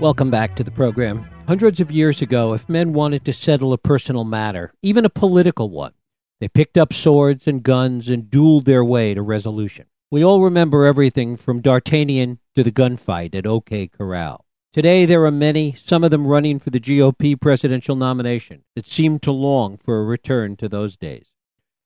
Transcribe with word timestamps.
Welcome 0.00 0.30
back 0.30 0.56
to 0.56 0.64
the 0.64 0.70
program. 0.70 1.28
Hundreds 1.46 1.78
of 1.78 1.90
years 1.90 2.22
ago, 2.22 2.54
if 2.54 2.70
men 2.70 2.94
wanted 2.94 3.22
to 3.26 3.34
settle 3.34 3.74
a 3.74 3.76
personal 3.76 4.24
matter, 4.24 4.72
even 4.80 5.04
a 5.04 5.10
political 5.10 5.68
one, 5.68 5.92
they 6.40 6.48
picked 6.48 6.78
up 6.78 6.94
swords 6.94 7.46
and 7.46 7.62
guns 7.62 8.08
and 8.08 8.30
dueled 8.30 8.64
their 8.64 8.82
way 8.82 9.12
to 9.12 9.20
resolution. 9.20 9.84
We 10.10 10.24
all 10.24 10.40
remember 10.40 10.86
everything 10.86 11.36
from 11.36 11.60
D'Artagnan 11.60 12.38
to 12.56 12.62
the 12.62 12.72
gunfight 12.72 13.34
at 13.34 13.46
OK 13.46 13.88
Corral. 13.88 14.46
Today, 14.72 15.04
there 15.04 15.26
are 15.26 15.30
many, 15.30 15.74
some 15.74 16.02
of 16.02 16.10
them 16.10 16.26
running 16.26 16.58
for 16.58 16.70
the 16.70 16.80
GOP 16.80 17.38
presidential 17.38 17.94
nomination, 17.94 18.64
that 18.74 18.86
seem 18.86 19.18
to 19.18 19.32
long 19.32 19.76
for 19.76 20.00
a 20.00 20.04
return 20.04 20.56
to 20.56 20.68
those 20.70 20.96
days. 20.96 21.26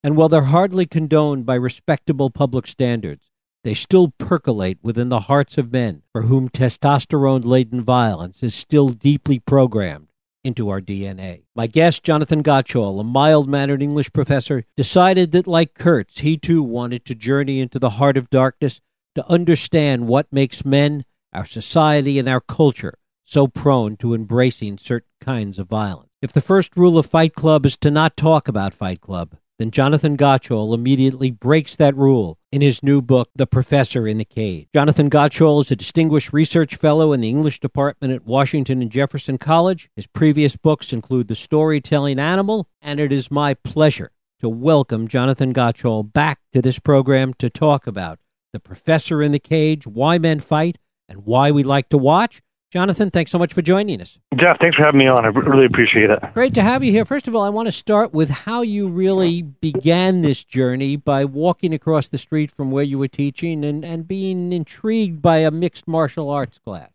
And 0.04 0.16
while 0.16 0.28
they're 0.28 0.42
hardly 0.42 0.86
condoned 0.86 1.46
by 1.46 1.56
respectable 1.56 2.30
public 2.30 2.68
standards, 2.68 3.24
they 3.64 3.74
still 3.74 4.12
percolate 4.18 4.78
within 4.82 5.08
the 5.08 5.20
hearts 5.20 5.58
of 5.58 5.72
men 5.72 6.02
for 6.12 6.22
whom 6.22 6.48
testosterone 6.48 7.44
laden 7.44 7.82
violence 7.82 8.42
is 8.42 8.54
still 8.54 8.90
deeply 8.90 9.38
programmed 9.40 10.08
into 10.44 10.68
our 10.68 10.80
DNA. 10.80 11.44
My 11.56 11.66
guest, 11.66 12.04
Jonathan 12.04 12.42
Gottschall, 12.42 13.00
a 13.00 13.02
mild 13.02 13.48
mannered 13.48 13.82
English 13.82 14.12
professor, 14.12 14.64
decided 14.76 15.32
that, 15.32 15.46
like 15.46 15.72
Kurtz, 15.72 16.18
he 16.18 16.36
too 16.36 16.62
wanted 16.62 17.06
to 17.06 17.14
journey 17.14 17.60
into 17.60 17.78
the 17.78 17.90
heart 17.90 18.18
of 18.18 18.28
darkness 18.28 18.82
to 19.14 19.26
understand 19.30 20.06
what 20.06 20.30
makes 20.30 20.64
men, 20.64 21.06
our 21.32 21.46
society, 21.46 22.18
and 22.18 22.28
our 22.28 22.42
culture 22.42 22.98
so 23.24 23.46
prone 23.46 23.96
to 23.96 24.14
embracing 24.14 24.76
certain 24.76 25.08
kinds 25.22 25.58
of 25.58 25.66
violence. 25.66 26.10
If 26.20 26.32
the 26.32 26.42
first 26.42 26.76
rule 26.76 26.98
of 26.98 27.06
Fight 27.06 27.34
Club 27.34 27.64
is 27.64 27.76
to 27.78 27.90
not 27.90 28.16
talk 28.16 28.46
about 28.46 28.74
Fight 28.74 29.00
Club, 29.00 29.36
then 29.58 29.70
Jonathan 29.70 30.16
Gottschall 30.16 30.74
immediately 30.74 31.30
breaks 31.30 31.76
that 31.76 31.96
rule 31.96 32.38
in 32.50 32.60
his 32.60 32.82
new 32.82 33.00
book, 33.00 33.30
The 33.36 33.46
Professor 33.46 34.08
in 34.08 34.18
the 34.18 34.24
Cage. 34.24 34.68
Jonathan 34.74 35.08
Gottschall 35.08 35.60
is 35.60 35.70
a 35.70 35.76
distinguished 35.76 36.32
research 36.32 36.74
fellow 36.74 37.12
in 37.12 37.20
the 37.20 37.28
English 37.28 37.60
department 37.60 38.12
at 38.12 38.26
Washington 38.26 38.82
and 38.82 38.90
Jefferson 38.90 39.38
College. 39.38 39.88
His 39.94 40.08
previous 40.08 40.56
books 40.56 40.92
include 40.92 41.28
The 41.28 41.36
Storytelling 41.36 42.18
Animal, 42.18 42.68
and 42.82 42.98
it 42.98 43.12
is 43.12 43.30
my 43.30 43.54
pleasure 43.54 44.10
to 44.40 44.48
welcome 44.48 45.06
Jonathan 45.06 45.54
Gottschall 45.54 46.12
back 46.12 46.40
to 46.52 46.60
this 46.60 46.80
program 46.80 47.32
to 47.34 47.48
talk 47.48 47.86
about 47.86 48.18
The 48.52 48.60
Professor 48.60 49.22
in 49.22 49.30
the 49.30 49.38
Cage, 49.38 49.86
why 49.86 50.18
men 50.18 50.40
fight, 50.40 50.78
and 51.08 51.24
why 51.24 51.52
we 51.52 51.62
like 51.62 51.88
to 51.90 51.98
watch. 51.98 52.42
Jonathan, 52.74 53.08
thanks 53.08 53.30
so 53.30 53.38
much 53.38 53.54
for 53.54 53.62
joining 53.62 54.00
us. 54.00 54.18
Jeff, 54.34 54.58
thanks 54.60 54.76
for 54.76 54.82
having 54.82 54.98
me 54.98 55.06
on. 55.06 55.24
I 55.24 55.28
really 55.28 55.64
appreciate 55.64 56.10
it. 56.10 56.18
Great 56.34 56.54
to 56.54 56.62
have 56.62 56.82
you 56.82 56.90
here. 56.90 57.04
First 57.04 57.28
of 57.28 57.36
all, 57.36 57.42
I 57.42 57.48
want 57.48 57.68
to 57.68 57.72
start 57.72 58.12
with 58.12 58.28
how 58.28 58.62
you 58.62 58.88
really 58.88 59.42
began 59.42 60.22
this 60.22 60.42
journey 60.42 60.96
by 60.96 61.24
walking 61.24 61.72
across 61.72 62.08
the 62.08 62.18
street 62.18 62.50
from 62.50 62.72
where 62.72 62.82
you 62.82 62.98
were 62.98 63.06
teaching 63.06 63.64
and, 63.64 63.84
and 63.84 64.08
being 64.08 64.52
intrigued 64.52 65.22
by 65.22 65.36
a 65.36 65.52
mixed 65.52 65.86
martial 65.86 66.28
arts 66.28 66.58
class. 66.58 66.90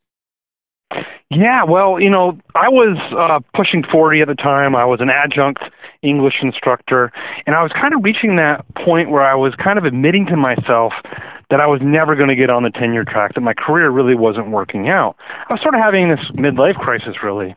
Yeah, 1.30 1.64
well, 1.64 1.98
you 1.98 2.10
know, 2.10 2.38
I 2.56 2.68
was 2.68 2.98
uh, 3.18 3.40
pushing 3.56 3.86
40 3.90 4.20
at 4.20 4.28
the 4.28 4.36
time. 4.36 4.76
I 4.76 4.84
was 4.84 5.00
an 5.00 5.10
adjunct 5.10 5.64
English 6.02 6.40
instructor, 6.42 7.10
and 7.46 7.56
I 7.56 7.64
was 7.64 7.72
kind 7.72 7.94
of 7.94 8.04
reaching 8.04 8.36
that 8.36 8.66
point 8.84 9.12
where 9.12 9.22
I 9.22 9.36
was 9.36 9.54
kind 9.56 9.78
of 9.78 9.86
admitting 9.86 10.26
to 10.26 10.36
myself 10.36 10.92
that 11.50 11.60
I 11.60 11.68
was 11.68 11.82
never 11.84 12.16
going 12.16 12.30
to 12.30 12.36
get 12.36 12.50
on 12.50 12.64
the 12.64 12.70
tenure 12.70 13.04
track, 13.04 13.34
that 13.34 13.42
my 13.42 13.54
career 13.54 13.90
really 13.90 14.16
wasn't 14.16 14.52
working 14.52 14.90
out. 14.90 15.16
I 15.50 15.54
was 15.54 15.62
sort 15.62 15.74
of 15.74 15.82
having 15.82 16.10
this 16.10 16.20
midlife 16.36 16.76
crisis, 16.76 17.16
really. 17.24 17.56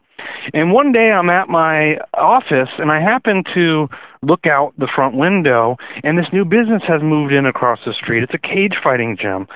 And 0.55 0.73
one 0.73 0.93
day 0.93 1.11
I'm 1.11 1.31
at 1.31 1.49
my 1.49 1.99
office 2.15 2.69
and 2.79 2.91
I 2.91 3.01
happen 3.01 3.45
to 3.55 3.89
look 4.23 4.47
out 4.47 4.73
the 4.79 4.89
front 4.93 5.17
window 5.17 5.77
and 6.05 6.17
this 6.17 6.27
new 6.33 6.45
business 6.45 6.83
has 6.87 7.03
moved 7.03 7.33
in 7.33 7.45
across 7.45 7.81
the 7.85 7.93
street. 7.93 8.23
It's 8.23 8.35
a 8.35 8.39
cage 8.39 8.75
fighting 8.83 9.17
gym. 9.21 9.47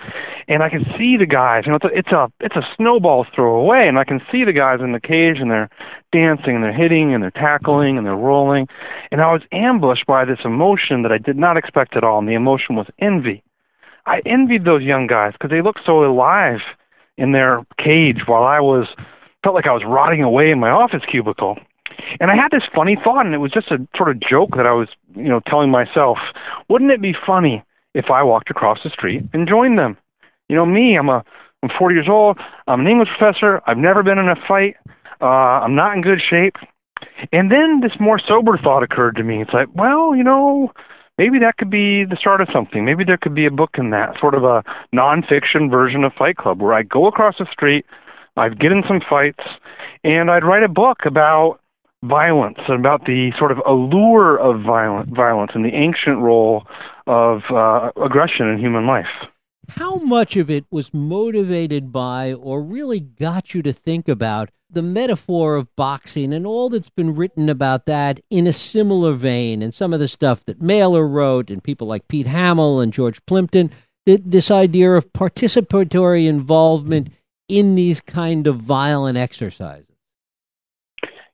And 0.48 0.62
I 0.62 0.68
can 0.68 0.84
see 0.98 1.16
the 1.16 1.26
guys, 1.26 1.64
you 1.66 1.72
know, 1.72 1.76
it's 1.76 1.84
a 1.84 1.98
it's 1.98 2.12
a 2.12 2.32
it's 2.40 2.56
a 2.56 2.66
snowball 2.76 3.26
throw 3.34 3.56
away 3.56 3.86
and 3.88 3.98
I 3.98 4.04
can 4.04 4.20
see 4.30 4.44
the 4.44 4.52
guys 4.52 4.80
in 4.80 4.92
the 4.92 5.00
cage 5.00 5.38
and 5.38 5.50
they're 5.50 5.70
dancing 6.12 6.56
and 6.56 6.64
they're 6.64 6.76
hitting 6.76 7.14
and 7.14 7.22
they're 7.22 7.30
tackling 7.30 7.96
and 7.96 8.06
they're 8.06 8.16
rolling. 8.16 8.66
And 9.10 9.20
I 9.20 9.32
was 9.32 9.42
ambushed 9.52 10.06
by 10.06 10.24
this 10.24 10.40
emotion 10.44 11.02
that 11.02 11.12
I 11.12 11.18
did 11.18 11.36
not 11.36 11.56
expect 11.56 11.96
at 11.96 12.04
all 12.04 12.18
and 12.18 12.28
the 12.28 12.34
emotion 12.34 12.76
was 12.76 12.86
envy. 12.98 13.42
I 14.06 14.22
envied 14.24 14.64
those 14.64 14.82
young 14.82 15.06
guys 15.06 15.32
because 15.32 15.50
they 15.50 15.62
looked 15.62 15.80
so 15.84 16.04
alive 16.04 16.60
in 17.18 17.32
their 17.32 17.64
cage 17.78 18.22
while 18.26 18.44
I 18.44 18.60
was 18.60 18.86
felt 19.42 19.54
like 19.54 19.66
I 19.66 19.72
was 19.72 19.84
rotting 19.86 20.22
away 20.22 20.50
in 20.50 20.60
my 20.60 20.70
office 20.70 21.02
cubicle. 21.10 21.58
And 22.20 22.30
I 22.30 22.36
had 22.36 22.50
this 22.50 22.62
funny 22.74 22.96
thought, 23.02 23.26
and 23.26 23.34
it 23.34 23.38
was 23.38 23.52
just 23.52 23.70
a 23.70 23.78
sort 23.96 24.10
of 24.10 24.20
joke 24.20 24.56
that 24.56 24.66
I 24.66 24.72
was, 24.72 24.88
you 25.14 25.28
know, 25.28 25.40
telling 25.46 25.70
myself, 25.70 26.18
wouldn't 26.68 26.90
it 26.90 27.00
be 27.00 27.14
funny 27.26 27.64
if 27.94 28.06
I 28.10 28.22
walked 28.22 28.50
across 28.50 28.78
the 28.82 28.90
street 28.90 29.22
and 29.32 29.48
joined 29.48 29.78
them? 29.78 29.96
You 30.48 30.56
know, 30.56 30.66
me, 30.66 30.96
I'm 30.96 31.08
a, 31.08 31.24
I'm 31.62 31.70
40 31.78 31.94
years 31.94 32.08
old. 32.08 32.38
I'm 32.66 32.80
an 32.80 32.86
English 32.86 33.08
professor. 33.16 33.60
I've 33.66 33.78
never 33.78 34.02
been 34.02 34.18
in 34.18 34.28
a 34.28 34.36
fight. 34.46 34.76
Uh, 35.20 35.62
I'm 35.64 35.74
not 35.74 35.96
in 35.96 36.02
good 36.02 36.20
shape. 36.20 36.56
And 37.32 37.50
then 37.50 37.80
this 37.80 37.98
more 37.98 38.18
sober 38.18 38.58
thought 38.58 38.82
occurred 38.82 39.16
to 39.16 39.22
me. 39.22 39.42
It's 39.42 39.52
like, 39.52 39.68
well, 39.74 40.14
you 40.14 40.22
know, 40.22 40.72
maybe 41.18 41.38
that 41.38 41.56
could 41.58 41.70
be 41.70 42.04
the 42.04 42.16
start 42.18 42.40
of 42.40 42.48
something. 42.52 42.84
Maybe 42.84 43.04
there 43.04 43.18
could 43.18 43.34
be 43.34 43.46
a 43.46 43.50
book 43.50 43.70
in 43.78 43.90
that, 43.90 44.18
sort 44.20 44.34
of 44.34 44.44
a 44.44 44.62
nonfiction 44.94 45.70
version 45.70 46.04
of 46.04 46.12
Fight 46.12 46.36
Club, 46.36 46.60
where 46.60 46.74
I 46.74 46.82
go 46.82 47.06
across 47.06 47.36
the 47.38 47.46
street, 47.50 47.86
I'd 48.36 48.60
get 48.60 48.72
in 48.72 48.82
some 48.86 49.00
fights, 49.08 49.44
and 50.04 50.30
I'd 50.30 50.44
write 50.44 50.62
a 50.62 50.68
book 50.68 50.98
about 51.06 51.60
violence, 52.04 52.58
and 52.68 52.78
about 52.78 53.06
the 53.06 53.32
sort 53.38 53.50
of 53.50 53.58
allure 53.66 54.38
of 54.38 54.62
violent, 54.62 55.08
violence 55.14 55.52
and 55.54 55.64
the 55.64 55.74
ancient 55.74 56.18
role 56.18 56.64
of 57.06 57.40
uh, 57.50 57.90
aggression 58.04 58.48
in 58.48 58.58
human 58.58 58.86
life. 58.86 59.06
How 59.68 59.96
much 59.96 60.36
of 60.36 60.50
it 60.50 60.64
was 60.70 60.94
motivated 60.94 61.92
by 61.92 62.32
or 62.32 62.62
really 62.62 63.00
got 63.00 63.54
you 63.54 63.62
to 63.62 63.72
think 63.72 64.08
about 64.08 64.50
the 64.70 64.82
metaphor 64.82 65.56
of 65.56 65.74
boxing 65.76 66.32
and 66.32 66.46
all 66.46 66.68
that's 66.68 66.90
been 66.90 67.14
written 67.14 67.48
about 67.48 67.86
that 67.86 68.20
in 68.30 68.46
a 68.46 68.52
similar 68.52 69.12
vein 69.12 69.62
and 69.62 69.72
some 69.72 69.92
of 69.92 70.00
the 70.00 70.08
stuff 70.08 70.44
that 70.44 70.60
Mailer 70.60 71.06
wrote 71.06 71.50
and 71.50 71.62
people 71.62 71.86
like 71.86 72.08
Pete 72.08 72.26
Hamill 72.26 72.80
and 72.80 72.92
George 72.92 73.24
Plimpton, 73.26 73.70
this 74.04 74.50
idea 74.50 74.92
of 74.92 75.12
participatory 75.12 76.26
involvement 76.28 77.08
in 77.48 77.74
these 77.74 78.00
kind 78.00 78.46
of 78.46 78.56
violent 78.56 79.18
exercises? 79.18 79.86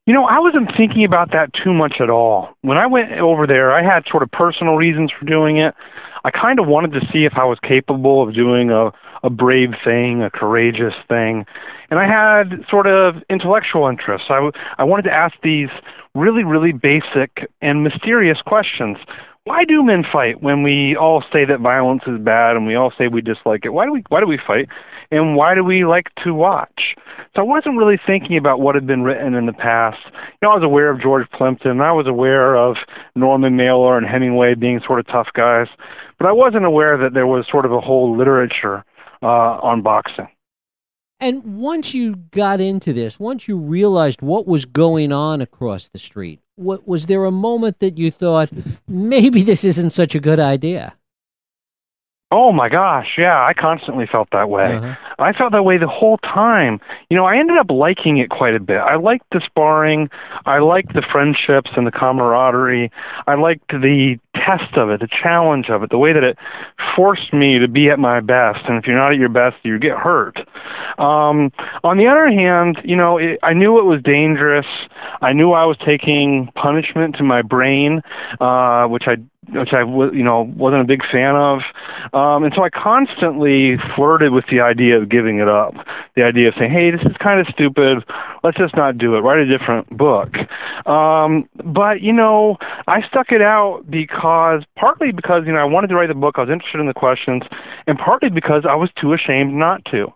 You 0.07 0.13
know, 0.15 0.25
I 0.25 0.41
wasn't 0.41 0.71
thinking 0.77 1.05
about 1.05 1.31
that 1.33 1.53
too 1.63 1.73
much 1.73 2.01
at 2.01 2.11
all. 2.11 2.57
When 2.63 2.77
I 2.77 2.87
went 2.87 3.13
over 3.13 3.47
there, 3.47 3.73
I 3.73 3.83
had 3.83 4.05
sort 4.11 4.23
of 4.23 4.31
personal 4.33 4.75
reasons 4.75 5.13
for 5.17 5.25
doing 5.25 5.59
it. 5.59 5.75
I 6.25 6.31
kind 6.31 6.59
of 6.59 6.67
wanted 6.67 6.93
to 6.93 7.01
see 7.13 7.25
if 7.25 7.33
I 7.37 7.45
was 7.45 7.59
capable 7.67 8.23
of 8.23 8.35
doing 8.35 8.71
a, 8.71 8.91
a 9.23 9.31
brave 9.31 9.71
thing, 9.85 10.23
a 10.23 10.31
courageous 10.31 10.95
thing. 11.09 11.45
And 11.91 11.99
I 12.01 12.07
had 12.07 12.65
sort 12.71 12.87
of 12.87 13.17
intellectual 13.29 13.89
interests. 13.89 14.29
I, 14.31 14.37
w- 14.37 14.53
I 14.79 14.85
wanted 14.85 15.03
to 15.03 15.13
ask 15.13 15.35
these 15.43 15.69
really, 16.15 16.45
really 16.45 16.73
basic 16.73 17.51
and 17.61 17.83
mysterious 17.85 18.39
questions. 18.47 18.99
Why 19.45 19.65
do 19.65 19.83
men 19.83 20.05
fight 20.11 20.41
when 20.41 20.63
we 20.63 20.97
all 20.97 21.25
say 21.33 21.45
that 21.45 21.59
violence 21.59 22.03
is 22.07 22.21
bad 22.21 22.55
and 22.57 22.65
we 22.65 22.77
all 22.77 22.93
say 22.97 23.09
we 23.09 23.21
dislike 23.21 23.65
it? 23.65 23.71
Why 23.71 23.85
do 23.87 23.93
we 23.93 24.05
why 24.09 24.21
do 24.21 24.27
we 24.27 24.39
fight? 24.39 24.69
And 25.11 25.35
why 25.37 25.55
do 25.55 25.65
we 25.65 25.85
like 25.85 26.07
to 26.25 26.33
watch? 26.33 26.95
So 27.35 27.43
I 27.43 27.45
wasn't 27.45 27.77
really 27.77 27.99
thinking 28.07 28.37
about 28.39 28.61
what 28.61 28.75
had 28.77 28.87
been 28.87 29.03
written 29.03 29.35
in 29.35 29.47
the 29.47 29.53
past. 29.53 29.99
You 30.07 30.39
know, 30.43 30.53
I 30.53 30.55
was 30.55 30.63
aware 30.65 30.91
of 30.91 31.03
George 31.03 31.29
Plimpton. 31.31 31.81
I 31.81 31.93
was 31.93 32.07
aware 32.07 32.57
of 32.57 32.77
Norman 33.17 33.57
Mailer 33.57 33.99
and 33.99 34.07
Hemingway 34.07 34.55
being 34.55 34.81
sort 34.87 35.01
of 35.01 35.07
tough 35.09 35.29
guys, 35.35 35.67
but 36.23 36.29
I 36.29 36.33
wasn't 36.33 36.65
aware 36.65 36.97
that 36.99 37.15
there 37.15 37.27
was 37.27 37.47
sort 37.51 37.65
of 37.65 37.73
a 37.73 37.81
whole 37.81 38.17
literature 38.17 38.85
uh, 39.25 39.27
on 39.27 39.83
boxing. 39.83 40.29
And 41.19 41.59
once 41.59 41.95
you 41.95 42.15
got 42.15 42.61
into 42.61 42.93
this, 42.93 43.19
once 43.19 43.49
you 43.49 43.57
realized 43.59 44.23
what 44.23 44.47
was 44.47 44.65
going 44.65 45.11
on 45.11 45.41
across 45.41 45.89
the 45.89 45.99
street, 45.99 46.41
what, 46.55 46.87
was 46.87 47.07
there 47.07 47.25
a 47.25 47.33
moment 47.33 47.81
that 47.81 47.99
you 47.99 48.13
thought 48.13 48.51
maybe 48.87 49.43
this 49.43 49.65
isn't 49.65 49.91
such 49.91 50.15
a 50.15 50.21
good 50.21 50.39
idea? 50.39 50.95
Oh 52.31 52.51
my 52.51 52.71
gosh, 52.71 53.19
yeah, 53.19 53.45
I 53.45 53.53
constantly 53.53 54.07
felt 54.07 54.29
that 54.33 54.49
way. 54.49 54.77
Uh-huh. 54.77 54.95
I 55.19 55.35
felt 55.35 55.53
that 55.53 55.65
way 55.65 55.77
the 55.77 55.87
whole 55.87 56.17
time. 56.19 56.81
You 57.11 57.17
know, 57.19 57.27
I 57.27 57.37
ended 57.37 57.59
up 57.59 57.67
liking 57.69 58.17
it 58.17 58.31
quite 58.31 58.55
a 58.55 58.61
bit. 58.61 58.79
I 58.79 58.95
liked 58.95 59.27
the 59.33 59.43
sparring, 59.45 60.09
I 60.47 60.61
liked 60.61 60.95
the 60.95 61.03
friendships 61.13 61.73
and 61.77 61.87
the 61.87 61.91
camaraderie. 61.91 62.91
I 63.27 63.35
liked 63.35 63.69
the 63.69 64.19
test 64.45 64.77
of 64.77 64.91
it, 64.91 65.01
the 65.01 65.09
challenge 65.09 65.67
of 65.71 65.83
it, 65.83 65.91
the 65.91 65.99
way 65.99 66.13
that 66.13 66.25
it 66.25 66.37
forced 66.97 67.33
me 67.33 67.59
to 67.59 67.69
be 67.69 67.89
at 67.91 67.99
my 67.99 68.21
best. 68.21 68.61
And 68.69 68.79
if 68.79 68.87
you're 68.87 68.97
not 68.97 69.13
at 69.13 69.19
your 69.19 69.29
best, 69.29 69.57
you 69.63 69.79
get 69.79 69.97
hurt. 69.97 70.37
Um, 70.99 71.53
on 71.85 71.97
the 71.97 72.07
other 72.07 72.29
hand, 72.29 72.79
you 72.85 72.97
know, 72.97 73.19
it, 73.19 73.39
I 73.43 73.53
knew 73.53 73.79
it 73.79 73.85
was 73.85 74.03
dangerous. 74.03 74.67
I 75.21 75.33
knew 75.33 75.53
I 75.53 75.65
was 75.65 75.77
taking 75.85 76.51
punishment 76.55 77.17
to 77.17 77.23
my 77.23 77.43
brain, 77.43 78.03
uh, 78.41 78.87
which 78.87 79.05
I 79.07 79.17
which 79.51 79.71
I 79.73 79.81
you 79.81 80.23
know 80.23 80.53
wasn't 80.57 80.83
a 80.83 80.85
big 80.85 81.03
fan 81.11 81.35
of, 81.35 81.61
um, 82.13 82.45
and 82.45 82.53
so 82.55 82.63
I 82.63 82.71
constantly 82.71 83.77
flirted 83.97 84.33
with 84.33 84.45
the 84.51 84.61
idea 84.61 84.97
of 84.97 85.09
giving 85.09 85.41
it 85.41 85.49
up, 85.49 85.75
the 86.15 86.23
idea 86.23 86.49
of 86.49 86.55
saying, 86.57 86.71
"Hey, 86.71 86.93
this 86.93 87.01
is 87.03 87.17
kind 87.19 87.41
of 87.41 87.47
stupid. 87.49 88.05
Let's 88.45 88.57
just 88.57 88.77
not 88.77 88.99
do 88.99 89.17
it. 89.17 89.21
Write 89.21 89.41
a 89.41 89.47
different 89.47 89.97
book." 89.97 90.37
Um, 90.87 91.49
but 91.65 92.01
you 92.03 92.13
know, 92.13 92.57
I 92.87 93.03
stuck 93.09 93.33
it 93.33 93.43
out 93.43 93.83
because 93.91 94.32
partly 94.77 95.13
because 95.13 95.43
you 95.47 95.53
know 95.53 95.59
I 95.59 95.65
wanted 95.65 95.89
to 95.89 95.95
write 95.95 96.09
the 96.09 96.15
book, 96.15 96.35
I 96.37 96.43
was 96.43 96.51
interested 96.51 96.81
in 96.81 96.87
the 96.87 96.95
questions, 96.95 97.43
and 97.87 97.99
partly 97.99 98.31
because 98.31 98.65
I 98.69 98.75
was 98.75 98.91
too 99.01 99.13
ashamed 99.13 99.55
not 99.55 99.85
to. 99.87 100.13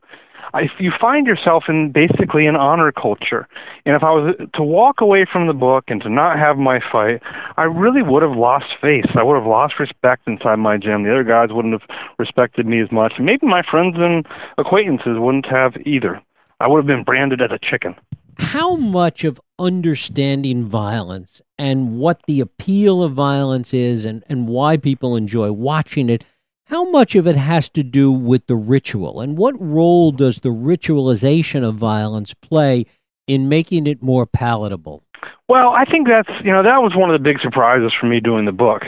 if 0.55 0.71
you 0.79 0.93
find 0.99 1.27
yourself 1.27 1.65
in 1.69 1.93
basically 1.93 2.47
an 2.47 2.57
honor 2.57 2.93
culture, 2.93 3.47
and 3.85 3.95
if 3.95 4.03
I 4.03 4.11
was 4.11 4.35
to 4.55 4.63
walk 4.63 5.01
away 5.01 5.27
from 5.31 5.47
the 5.47 5.53
book 5.53 5.85
and 5.89 6.01
to 6.03 6.09
not 6.09 6.39
have 6.39 6.57
my 6.57 6.81
fight, 6.93 7.21
I 7.57 7.65
really 7.65 8.03
would 8.03 8.23
have 8.23 8.37
lost 8.37 8.67
face. 8.81 9.11
I 9.15 9.23
would 9.23 9.35
have 9.37 9.47
lost 9.47 9.75
respect 9.79 10.27
inside 10.27 10.57
my 10.57 10.77
gym. 10.77 11.03
The 11.03 11.11
other 11.11 11.25
guys 11.25 11.49
wouldn't 11.51 11.75
have 11.79 11.89
respected 12.19 12.67
me 12.67 12.81
as 12.81 12.91
much, 12.93 13.15
maybe 13.21 13.47
my 13.47 13.63
friends 13.69 13.97
and 13.99 14.27
acquaintances 14.59 15.19
wouldn't 15.19 15.47
have 15.47 15.75
either. 15.85 16.23
I 16.61 16.69
would 16.69 16.79
have 16.79 16.87
been 16.87 17.05
branded 17.05 17.43
as 17.43 17.51
a 17.51 17.59
chicken. 17.59 17.95
How 18.39 18.77
much 18.77 19.25
of 19.25 19.41
understanding 19.59 20.65
violence 20.65 21.41
and 21.59 21.99
what 21.99 22.21
the 22.27 22.41
appeal 22.41 23.03
of 23.03 23.13
violence 23.13 23.73
is 23.73 24.05
and, 24.05 24.23
and 24.29 24.49
why 24.49 24.77
people 24.77 25.17
enjoy 25.17 25.51
watching 25.53 26.11
it 26.11 26.25
how 26.67 26.89
much 26.91 27.15
of 27.15 27.27
it 27.29 27.37
has 27.37 27.69
to 27.71 27.85
do 27.85 28.11
with 28.11 28.47
the 28.49 28.57
ritual, 28.57 29.21
and 29.21 29.39
what 29.39 29.55
role 29.61 30.11
does 30.11 30.41
the 30.41 30.49
ritualization 30.49 31.65
of 31.65 31.77
violence 31.77 32.35
play 32.35 32.87
in 33.29 33.49
making 33.49 33.87
it 33.87 34.03
more 34.03 34.27
palatable? 34.27 35.05
Well, 35.49 35.69
I 35.69 35.85
think 35.85 36.09
that's, 36.09 36.29
you 36.45 36.53
know, 36.53 36.65
that 36.65 36.83
was 36.83 36.93
one 36.97 37.09
of 37.09 37.15
the 37.15 37.23
big 37.23 37.41
surprises 37.41 37.93
for 37.99 38.07
me 38.07 38.19
doing 38.19 38.47
the 38.47 38.53
book. 38.53 38.83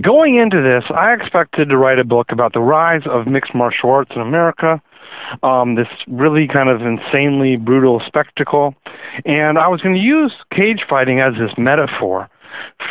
Going 0.00 0.36
into 0.36 0.60
this, 0.60 0.82
I 0.90 1.14
expected 1.14 1.68
to 1.68 1.76
write 1.76 2.00
a 2.00 2.04
book 2.04 2.32
about 2.32 2.52
the 2.52 2.60
rise 2.60 3.02
of 3.06 3.28
mixed 3.28 3.54
martial 3.54 3.90
arts 3.90 4.10
in 4.14 4.20
America, 4.20 4.82
um, 5.42 5.74
this 5.74 5.88
really 6.08 6.46
kind 6.46 6.68
of 6.68 6.82
insanely 6.82 7.56
brutal 7.56 8.00
spectacle. 8.06 8.74
And 9.24 9.58
I 9.58 9.68
was 9.68 9.80
going 9.80 9.94
to 9.94 10.00
use 10.00 10.32
cage 10.54 10.82
fighting 10.88 11.20
as 11.20 11.34
this 11.34 11.52
metaphor 11.56 12.28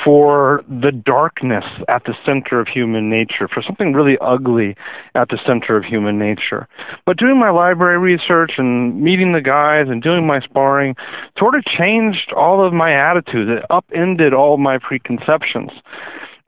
for 0.03 0.63
the 0.67 0.91
darkness 0.91 1.63
at 1.87 2.03
the 2.05 2.13
center 2.25 2.59
of 2.59 2.67
human 2.67 3.09
nature, 3.09 3.47
for 3.47 3.61
something 3.61 3.93
really 3.93 4.17
ugly 4.19 4.75
at 5.15 5.29
the 5.29 5.39
center 5.45 5.77
of 5.77 5.85
human 5.85 6.19
nature. 6.19 6.67
But 7.05 7.17
doing 7.17 7.39
my 7.39 7.49
library 7.49 7.97
research 7.97 8.53
and 8.57 9.01
meeting 9.01 9.33
the 9.33 9.41
guys 9.41 9.87
and 9.89 10.01
doing 10.01 10.27
my 10.27 10.41
sparring 10.41 10.95
sort 11.37 11.55
of 11.55 11.63
changed 11.65 12.33
all 12.35 12.65
of 12.65 12.73
my 12.73 12.93
attitudes. 12.93 13.49
It 13.49 13.65
upended 13.69 14.33
all 14.33 14.57
my 14.57 14.77
preconceptions. 14.77 15.71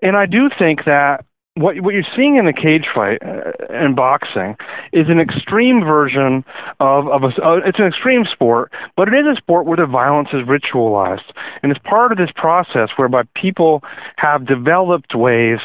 And 0.01 0.17
I 0.17 0.25
do 0.25 0.49
think 0.57 0.85
that 0.85 1.25
what 1.55 1.79
what 1.81 1.93
you're 1.93 2.03
seeing 2.15 2.35
in 2.35 2.45
the 2.45 2.53
cage 2.53 2.85
fight 2.93 3.19
uh, 3.23 3.51
in 3.73 3.95
boxing 3.95 4.55
is 4.91 5.07
an 5.07 5.19
extreme 5.19 5.81
version 5.81 6.43
of 6.79 7.07
of 7.07 7.23
a 7.23 7.27
uh, 7.41 7.59
it's 7.65 7.79
an 7.79 7.85
extreme 7.85 8.25
sport, 8.31 8.71
but 8.97 9.07
it 9.07 9.13
is 9.13 9.25
a 9.25 9.35
sport 9.37 9.65
where 9.65 9.77
the 9.77 9.85
violence 9.85 10.29
is 10.33 10.41
ritualized, 10.41 11.31
and 11.63 11.71
it's 11.71 11.81
part 11.85 12.11
of 12.11 12.17
this 12.17 12.31
process 12.35 12.89
whereby 12.97 13.23
people 13.35 13.81
have 14.17 14.45
developed 14.45 15.15
ways 15.15 15.59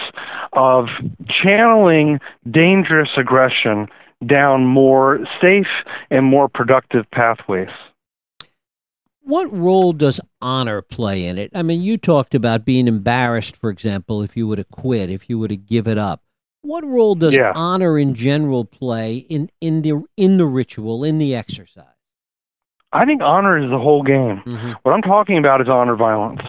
of 0.52 0.86
channeling 1.28 2.20
dangerous 2.50 3.10
aggression 3.16 3.88
down 4.26 4.66
more 4.66 5.18
safe 5.40 5.66
and 6.10 6.24
more 6.24 6.48
productive 6.48 7.10
pathways. 7.10 7.68
What 9.22 9.52
role 9.52 9.92
does 9.92 10.20
honor 10.40 10.82
play 10.82 11.26
in 11.26 11.38
it? 11.38 11.50
I 11.54 11.62
mean, 11.62 11.82
you 11.82 11.98
talked 11.98 12.34
about 12.34 12.64
being 12.64 12.88
embarrassed, 12.88 13.56
for 13.56 13.70
example, 13.70 14.22
if 14.22 14.36
you 14.36 14.48
were 14.48 14.56
to 14.56 14.64
quit, 14.64 15.10
if 15.10 15.28
you 15.28 15.38
were 15.38 15.48
to 15.48 15.56
give 15.56 15.86
it 15.86 15.98
up. 15.98 16.22
What 16.62 16.84
role 16.84 17.14
does 17.14 17.34
yeah. 17.34 17.52
honor 17.54 17.98
in 17.98 18.14
general 18.14 18.64
play 18.64 19.16
in, 19.16 19.50
in 19.60 19.82
the 19.82 20.02
in 20.16 20.36
the 20.36 20.46
ritual, 20.46 21.04
in 21.04 21.18
the 21.18 21.34
exercise? 21.34 21.86
I 22.92 23.04
think 23.04 23.22
honor 23.22 23.56
is 23.56 23.70
the 23.70 23.78
whole 23.78 24.02
game. 24.02 24.42
Mm-hmm. 24.44 24.72
What 24.82 24.92
I'm 24.92 25.02
talking 25.02 25.38
about 25.38 25.60
is 25.60 25.68
honor 25.68 25.96
violence. 25.96 26.42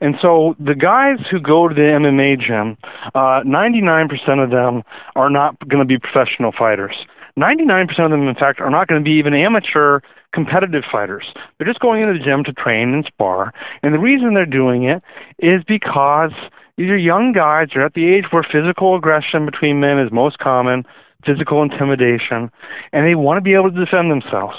And 0.00 0.14
so 0.20 0.54
the 0.60 0.74
guys 0.74 1.18
who 1.30 1.40
go 1.40 1.68
to 1.68 1.74
the 1.74 1.80
MMA 1.80 2.38
gym, 2.38 2.76
uh, 3.14 3.40
99% 3.46 4.44
of 4.44 4.50
them 4.50 4.82
are 5.14 5.30
not 5.30 5.58
going 5.68 5.80
to 5.80 5.86
be 5.86 5.98
professional 5.98 6.52
fighters. 6.52 6.94
99% 7.38 7.88
of 8.04 8.10
them, 8.10 8.28
in 8.28 8.34
fact, 8.34 8.60
are 8.60 8.70
not 8.70 8.88
going 8.88 9.02
to 9.02 9.04
be 9.04 9.16
even 9.16 9.34
amateur 9.34 10.00
competitive 10.32 10.84
fighters. 10.90 11.26
They're 11.58 11.66
just 11.66 11.80
going 11.80 12.02
into 12.02 12.18
the 12.18 12.24
gym 12.24 12.44
to 12.44 12.52
train 12.52 12.92
and 12.94 13.04
spar. 13.04 13.52
And 13.82 13.94
the 13.94 13.98
reason 13.98 14.34
they're 14.34 14.46
doing 14.46 14.84
it 14.84 15.02
is 15.38 15.62
because 15.66 16.32
these 16.76 16.90
are 16.90 16.96
young 16.96 17.32
guys. 17.32 17.68
They're 17.72 17.84
at 17.84 17.94
the 17.94 18.06
age 18.06 18.26
where 18.30 18.42
physical 18.42 18.96
aggression 18.96 19.46
between 19.46 19.80
men 19.80 19.98
is 19.98 20.12
most 20.12 20.38
common, 20.38 20.84
physical 21.24 21.62
intimidation, 21.62 22.50
and 22.92 23.06
they 23.06 23.14
want 23.14 23.38
to 23.38 23.40
be 23.40 23.54
able 23.54 23.70
to 23.70 23.84
defend 23.84 24.10
themselves. 24.10 24.56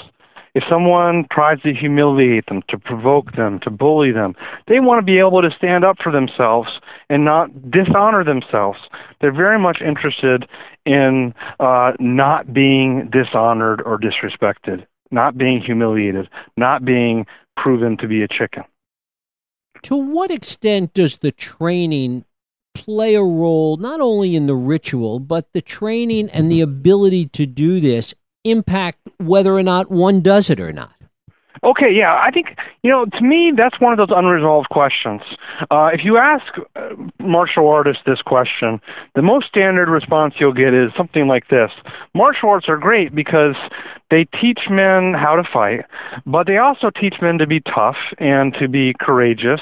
If 0.54 0.64
someone 0.68 1.26
tries 1.30 1.60
to 1.60 1.72
humiliate 1.72 2.46
them, 2.46 2.62
to 2.68 2.78
provoke 2.78 3.36
them, 3.36 3.60
to 3.60 3.70
bully 3.70 4.10
them, 4.10 4.34
they 4.66 4.80
want 4.80 4.98
to 4.98 5.04
be 5.04 5.18
able 5.18 5.40
to 5.42 5.50
stand 5.56 5.84
up 5.84 5.98
for 6.02 6.10
themselves 6.10 6.68
and 7.08 7.24
not 7.24 7.70
dishonor 7.70 8.24
themselves. 8.24 8.78
They're 9.20 9.32
very 9.32 9.58
much 9.58 9.78
interested 9.80 10.48
in 10.84 11.34
uh, 11.60 11.92
not 12.00 12.52
being 12.52 13.08
dishonored 13.12 13.82
or 13.84 14.00
disrespected, 14.00 14.84
not 15.10 15.36
being 15.36 15.60
humiliated, 15.60 16.28
not 16.56 16.84
being 16.84 17.26
proven 17.56 17.96
to 17.98 18.08
be 18.08 18.22
a 18.22 18.28
chicken. 18.28 18.64
To 19.82 19.96
what 19.96 20.30
extent 20.30 20.94
does 20.94 21.18
the 21.18 21.32
training 21.32 22.24
play 22.74 23.14
a 23.14 23.22
role 23.22 23.76
not 23.76 24.00
only 24.00 24.36
in 24.36 24.46
the 24.46 24.54
ritual, 24.54 25.18
but 25.18 25.52
the 25.52 25.62
training 25.62 26.30
and 26.30 26.50
the 26.50 26.60
mm-hmm. 26.60 26.70
ability 26.70 27.26
to 27.26 27.46
do 27.46 27.80
this 27.80 28.14
impact 28.44 28.98
whether 29.18 29.54
or 29.54 29.62
not 29.62 29.90
one 29.90 30.20
does 30.20 30.50
it 30.50 30.60
or 30.60 30.72
not? 30.72 30.94
Okay, 31.64 31.92
yeah, 31.92 32.14
I 32.14 32.30
think 32.30 32.56
you 32.82 32.90
know. 32.90 33.04
To 33.06 33.20
me, 33.20 33.52
that's 33.56 33.80
one 33.80 33.92
of 33.92 33.98
those 33.98 34.16
unresolved 34.16 34.68
questions. 34.70 35.22
Uh, 35.70 35.90
if 35.92 36.00
you 36.04 36.16
ask 36.16 36.44
uh, 36.76 36.90
martial 37.18 37.68
artists 37.68 38.02
this 38.06 38.22
question, 38.22 38.80
the 39.14 39.22
most 39.22 39.48
standard 39.48 39.88
response 39.88 40.34
you'll 40.38 40.52
get 40.52 40.74
is 40.74 40.90
something 40.96 41.26
like 41.26 41.48
this: 41.48 41.70
Martial 42.14 42.50
arts 42.50 42.68
are 42.68 42.78
great 42.78 43.14
because 43.14 43.56
they 44.10 44.26
teach 44.40 44.60
men 44.70 45.14
how 45.14 45.36
to 45.36 45.42
fight, 45.52 45.84
but 46.26 46.46
they 46.46 46.56
also 46.56 46.90
teach 46.90 47.16
men 47.20 47.38
to 47.38 47.46
be 47.46 47.60
tough 47.60 47.96
and 48.18 48.54
to 48.54 48.68
be 48.68 48.94
courageous. 49.00 49.60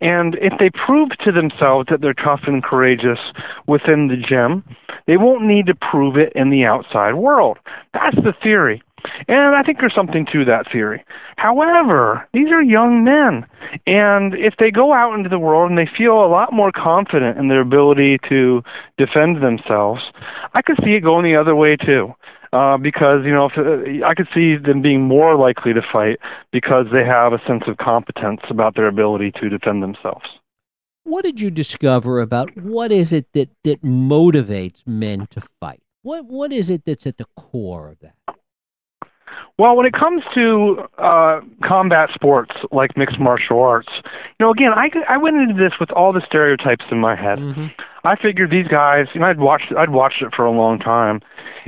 And 0.00 0.36
if 0.36 0.52
they 0.58 0.70
prove 0.70 1.10
to 1.24 1.32
themselves 1.32 1.88
that 1.90 2.00
they're 2.00 2.14
tough 2.14 2.42
and 2.46 2.62
courageous 2.62 3.18
within 3.66 4.08
the 4.08 4.16
gym, 4.16 4.62
they 5.06 5.16
won't 5.16 5.44
need 5.44 5.66
to 5.66 5.74
prove 5.74 6.16
it 6.16 6.32
in 6.36 6.50
the 6.50 6.64
outside 6.64 7.14
world. 7.14 7.58
That's 7.92 8.16
the 8.16 8.34
theory. 8.42 8.82
And 9.28 9.54
I 9.54 9.62
think 9.62 9.78
there's 9.78 9.94
something 9.94 10.26
to 10.32 10.44
that 10.44 10.70
theory. 10.70 11.04
However, 11.36 12.28
these 12.32 12.48
are 12.48 12.62
young 12.62 13.04
men. 13.04 13.46
And 13.86 14.34
if 14.34 14.54
they 14.58 14.70
go 14.70 14.92
out 14.92 15.14
into 15.14 15.28
the 15.28 15.38
world 15.38 15.70
and 15.70 15.78
they 15.78 15.88
feel 15.96 16.24
a 16.24 16.28
lot 16.28 16.52
more 16.52 16.72
confident 16.72 17.38
in 17.38 17.48
their 17.48 17.60
ability 17.60 18.18
to 18.28 18.62
defend 18.98 19.42
themselves, 19.42 20.02
I 20.54 20.62
could 20.62 20.78
see 20.84 20.94
it 20.94 21.00
going 21.00 21.24
the 21.24 21.38
other 21.38 21.54
way 21.54 21.76
too. 21.76 22.14
Uh, 22.52 22.76
because 22.76 23.24
you 23.24 23.30
know, 23.30 23.46
if, 23.46 23.56
uh, 23.56 24.04
I 24.04 24.14
could 24.14 24.26
see 24.34 24.56
them 24.56 24.82
being 24.82 25.02
more 25.02 25.36
likely 25.36 25.72
to 25.72 25.82
fight 25.92 26.18
because 26.50 26.86
they 26.92 27.04
have 27.04 27.32
a 27.32 27.40
sense 27.46 27.62
of 27.68 27.76
competence 27.76 28.40
about 28.50 28.74
their 28.74 28.88
ability 28.88 29.30
to 29.40 29.48
defend 29.48 29.84
themselves. 29.84 30.26
What 31.04 31.24
did 31.24 31.40
you 31.40 31.50
discover 31.50 32.20
about 32.20 32.56
what 32.56 32.90
is 32.90 33.12
it 33.12 33.32
that 33.34 33.50
that 33.62 33.82
motivates 33.82 34.84
men 34.84 35.28
to 35.30 35.40
fight? 35.60 35.80
What 36.02 36.24
what 36.24 36.52
is 36.52 36.70
it 36.70 36.84
that's 36.84 37.06
at 37.06 37.18
the 37.18 37.26
core 37.36 37.88
of 37.88 38.00
that? 38.00 38.14
Well, 39.60 39.76
when 39.76 39.84
it 39.84 39.92
comes 39.92 40.22
to 40.34 40.88
uh, 40.96 41.42
combat 41.62 42.08
sports 42.14 42.52
like 42.72 42.96
mixed 42.96 43.20
martial 43.20 43.60
arts, 43.60 43.90
you 44.38 44.46
know, 44.46 44.50
again, 44.50 44.72
I 44.74 44.88
I 45.06 45.18
went 45.18 45.36
into 45.36 45.52
this 45.52 45.74
with 45.78 45.90
all 45.90 46.14
the 46.14 46.22
stereotypes 46.26 46.86
in 46.90 46.98
my 46.98 47.14
head. 47.14 47.38
Mm-hmm. 47.38 47.66
I 48.02 48.16
figured 48.16 48.50
these 48.50 48.68
guys, 48.68 49.08
you 49.12 49.20
know, 49.20 49.26
I'd 49.26 49.38
watched 49.38 49.70
I'd 49.76 49.90
watched 49.90 50.22
it 50.22 50.32
for 50.34 50.46
a 50.46 50.50
long 50.50 50.78
time, 50.78 51.20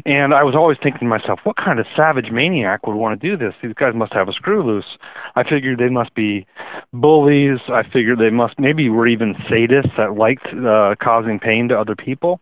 and 0.06 0.32
I 0.32 0.42
was 0.42 0.54
always 0.54 0.78
thinking 0.82 1.00
to 1.00 1.04
myself, 1.04 1.40
what 1.44 1.58
kind 1.58 1.78
of 1.78 1.84
savage 1.94 2.30
maniac 2.32 2.87
would 2.87 2.96
want 2.96 3.20
to 3.20 3.28
do 3.28 3.37
this? 3.37 3.52
These 3.62 3.75
guys 3.75 3.94
must 3.94 4.14
have 4.14 4.26
a 4.26 4.32
screw 4.32 4.64
loose. 4.64 4.96
I 5.37 5.42
figured 5.42 5.78
they 5.78 5.90
must 5.90 6.14
be 6.14 6.46
bullies. 6.94 7.58
I 7.68 7.82
figured 7.82 8.18
they 8.18 8.30
must 8.30 8.58
maybe 8.58 8.88
were 8.88 9.06
even 9.06 9.34
sadists 9.50 9.94
that 9.99 10.16
liked 10.16 10.46
uh, 10.46 10.94
causing 10.99 11.38
pain 11.38 11.68
to 11.68 11.78
other 11.78 11.94
people. 11.94 12.40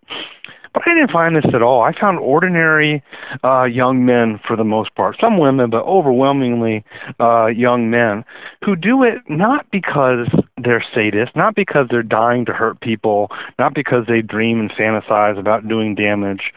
But 0.73 0.85
I 0.87 0.95
didn't 0.95 1.11
find 1.11 1.35
this 1.35 1.45
at 1.53 1.63
all. 1.63 1.83
I 1.83 1.93
found 1.99 2.19
ordinary 2.21 3.03
uh, 3.43 3.65
young 3.65 4.05
men 4.05 4.39
for 4.47 4.57
the 4.57 4.65
most 4.65 4.95
part, 4.95 5.17
some 5.21 5.39
women, 5.39 5.71
but 5.71 5.85
overwhelmingly 5.85 6.85
uh, 7.19 7.47
young 7.47 7.91
men 7.91 8.25
who 8.65 8.77
do 8.77 9.03
it 9.03 9.19
not 9.29 9.67
because 9.73 10.29
they're 10.63 10.85
sadists, 10.95 11.35
not 11.35 11.57
because 11.57 11.87
they're 11.91 12.03
dying 12.03 12.45
to 12.47 12.53
hurt 12.53 12.81
people, 12.81 13.29
not 13.59 13.75
because 13.75 14.05
they 14.07 14.23
dream 14.23 14.61
and 14.61 14.71
fantasize 14.71 15.39
about 15.39 15.67
doing 15.67 15.95
damage, 15.95 16.53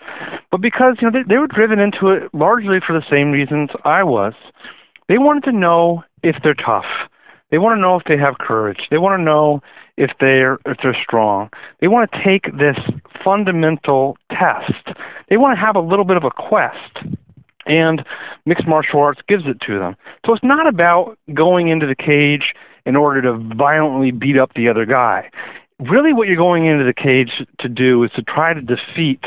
but 0.52 0.62
because 0.62 0.98
you 1.02 1.10
know 1.10 1.20
they, 1.20 1.28
they 1.28 1.40
were 1.40 1.48
driven 1.48 1.80
into 1.80 2.10
it 2.10 2.30
largely 2.34 2.78
for 2.86 2.94
the 2.94 3.06
same 3.10 3.32
reasons 3.32 3.70
I 3.84 4.04
was. 4.04 4.34
They 5.10 5.18
wanted 5.18 5.44
to 5.46 5.52
know 5.52 6.04
if 6.22 6.36
they're 6.44 6.54
tough. 6.54 6.86
They 7.54 7.60
want 7.60 7.78
to 7.78 7.82
know 7.82 7.96
if 7.96 8.06
they 8.06 8.18
have 8.18 8.40
courage. 8.40 8.88
They 8.90 8.98
want 8.98 9.20
to 9.20 9.24
know 9.24 9.62
if 9.96 10.10
they're 10.20 10.58
if 10.66 10.78
they're 10.82 10.98
strong. 11.04 11.52
They 11.82 11.88
want 11.88 12.12
to 12.12 12.24
take 12.24 12.46
this 12.58 12.78
fundamental 13.24 14.18
test. 14.32 14.98
They 15.30 15.38
want 15.38 15.56
to 15.56 15.64
have 15.64 15.76
a 15.76 15.80
little 15.80 16.04
bit 16.04 16.18
of 16.18 16.24
a 16.24 16.32
quest. 16.32 17.14
And 17.68 18.04
mixed 18.48 18.68
martial 18.68 19.02
arts 19.02 19.22
gives 19.28 19.44
it 19.46 19.62
to 19.68 19.78
them. 19.78 19.96
So 20.26 20.34
it's 20.34 20.44
not 20.44 20.66
about 20.66 21.20
going 21.36 21.68
into 21.68 21.86
the 21.86 21.94
cage 21.94 22.56
in 22.88 22.96
order 22.96 23.22
to 23.22 23.34
violently 23.56 24.10
beat 24.10 24.36
up 24.36 24.56
the 24.56 24.68
other 24.68 24.88
guy. 24.88 25.30
Really, 25.80 26.12
what 26.12 26.28
you're 26.28 26.36
going 26.36 26.66
into 26.66 26.86
the 26.86 26.92
cage 26.92 27.46
to 27.60 27.70
do 27.70 28.04
is 28.04 28.10
to 28.16 28.24
try 28.24 28.56
to 28.56 28.62
defeat 28.62 29.24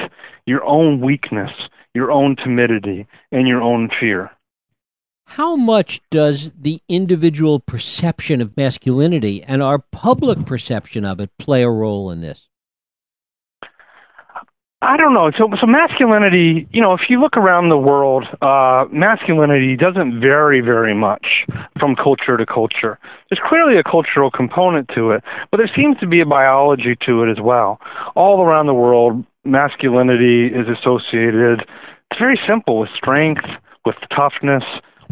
your 0.47 0.65
own 0.65 1.01
weakness, 1.01 1.53
your 1.95 2.11
own 2.11 2.35
timidity 2.35 3.07
and 3.31 3.47
your 3.47 3.63
own 3.63 3.89
fear. 4.01 4.33
How 5.27 5.57
much 5.57 6.01
does 6.11 6.53
the 6.59 6.81
individual 6.89 7.61
perception 7.61 8.41
of 8.41 8.57
masculinity 8.57 9.43
and 9.43 9.63
our 9.63 9.79
public 9.79 10.47
perception 10.47 11.05
of 11.05 11.21
it 11.21 11.37
play 11.39 11.63
a 11.63 11.69
role 11.69 12.11
in 12.11 12.21
this? 12.21 12.49
I 14.83 14.97
don't 14.97 15.15
know. 15.15 15.31
So, 15.37 15.49
so 15.61 15.67
masculinity, 15.67 16.69
you 16.71 16.81
know, 16.81 16.93
if 16.93 17.09
you 17.09 17.21
look 17.21 17.37
around 17.37 17.71
the 17.71 17.77
world, 17.77 18.25
uh, 18.41 18.85
masculinity 18.93 19.77
doesn't 19.77 20.21
vary 20.21 20.61
very 20.61 20.95
much 20.95 21.27
from 21.79 21.97
culture 21.97 22.37
to 22.37 22.47
culture. 22.47 22.99
There's 23.29 23.41
clearly 23.47 23.79
a 23.79 23.83
cultural 23.83 24.31
component 24.31 24.89
to 24.95 25.11
it, 25.11 25.25
but 25.51 25.57
there 25.57 25.71
seems 25.75 25.99
to 25.99 26.07
be 26.07 26.21
a 26.21 26.27
biology 26.27 26.97
to 27.05 27.25
it 27.25 27.31
as 27.31 27.41
well. 27.43 27.81
All 28.15 28.43
around 28.43 28.67
the 28.67 28.75
world, 28.75 29.25
masculinity 29.45 30.47
is 30.47 30.69
associated. 30.69 31.67
It's 32.11 32.21
very 32.21 32.39
simple 32.47 32.79
with 32.79 32.91
strength, 32.95 33.45
with 33.85 33.97
toughness, 34.15 34.63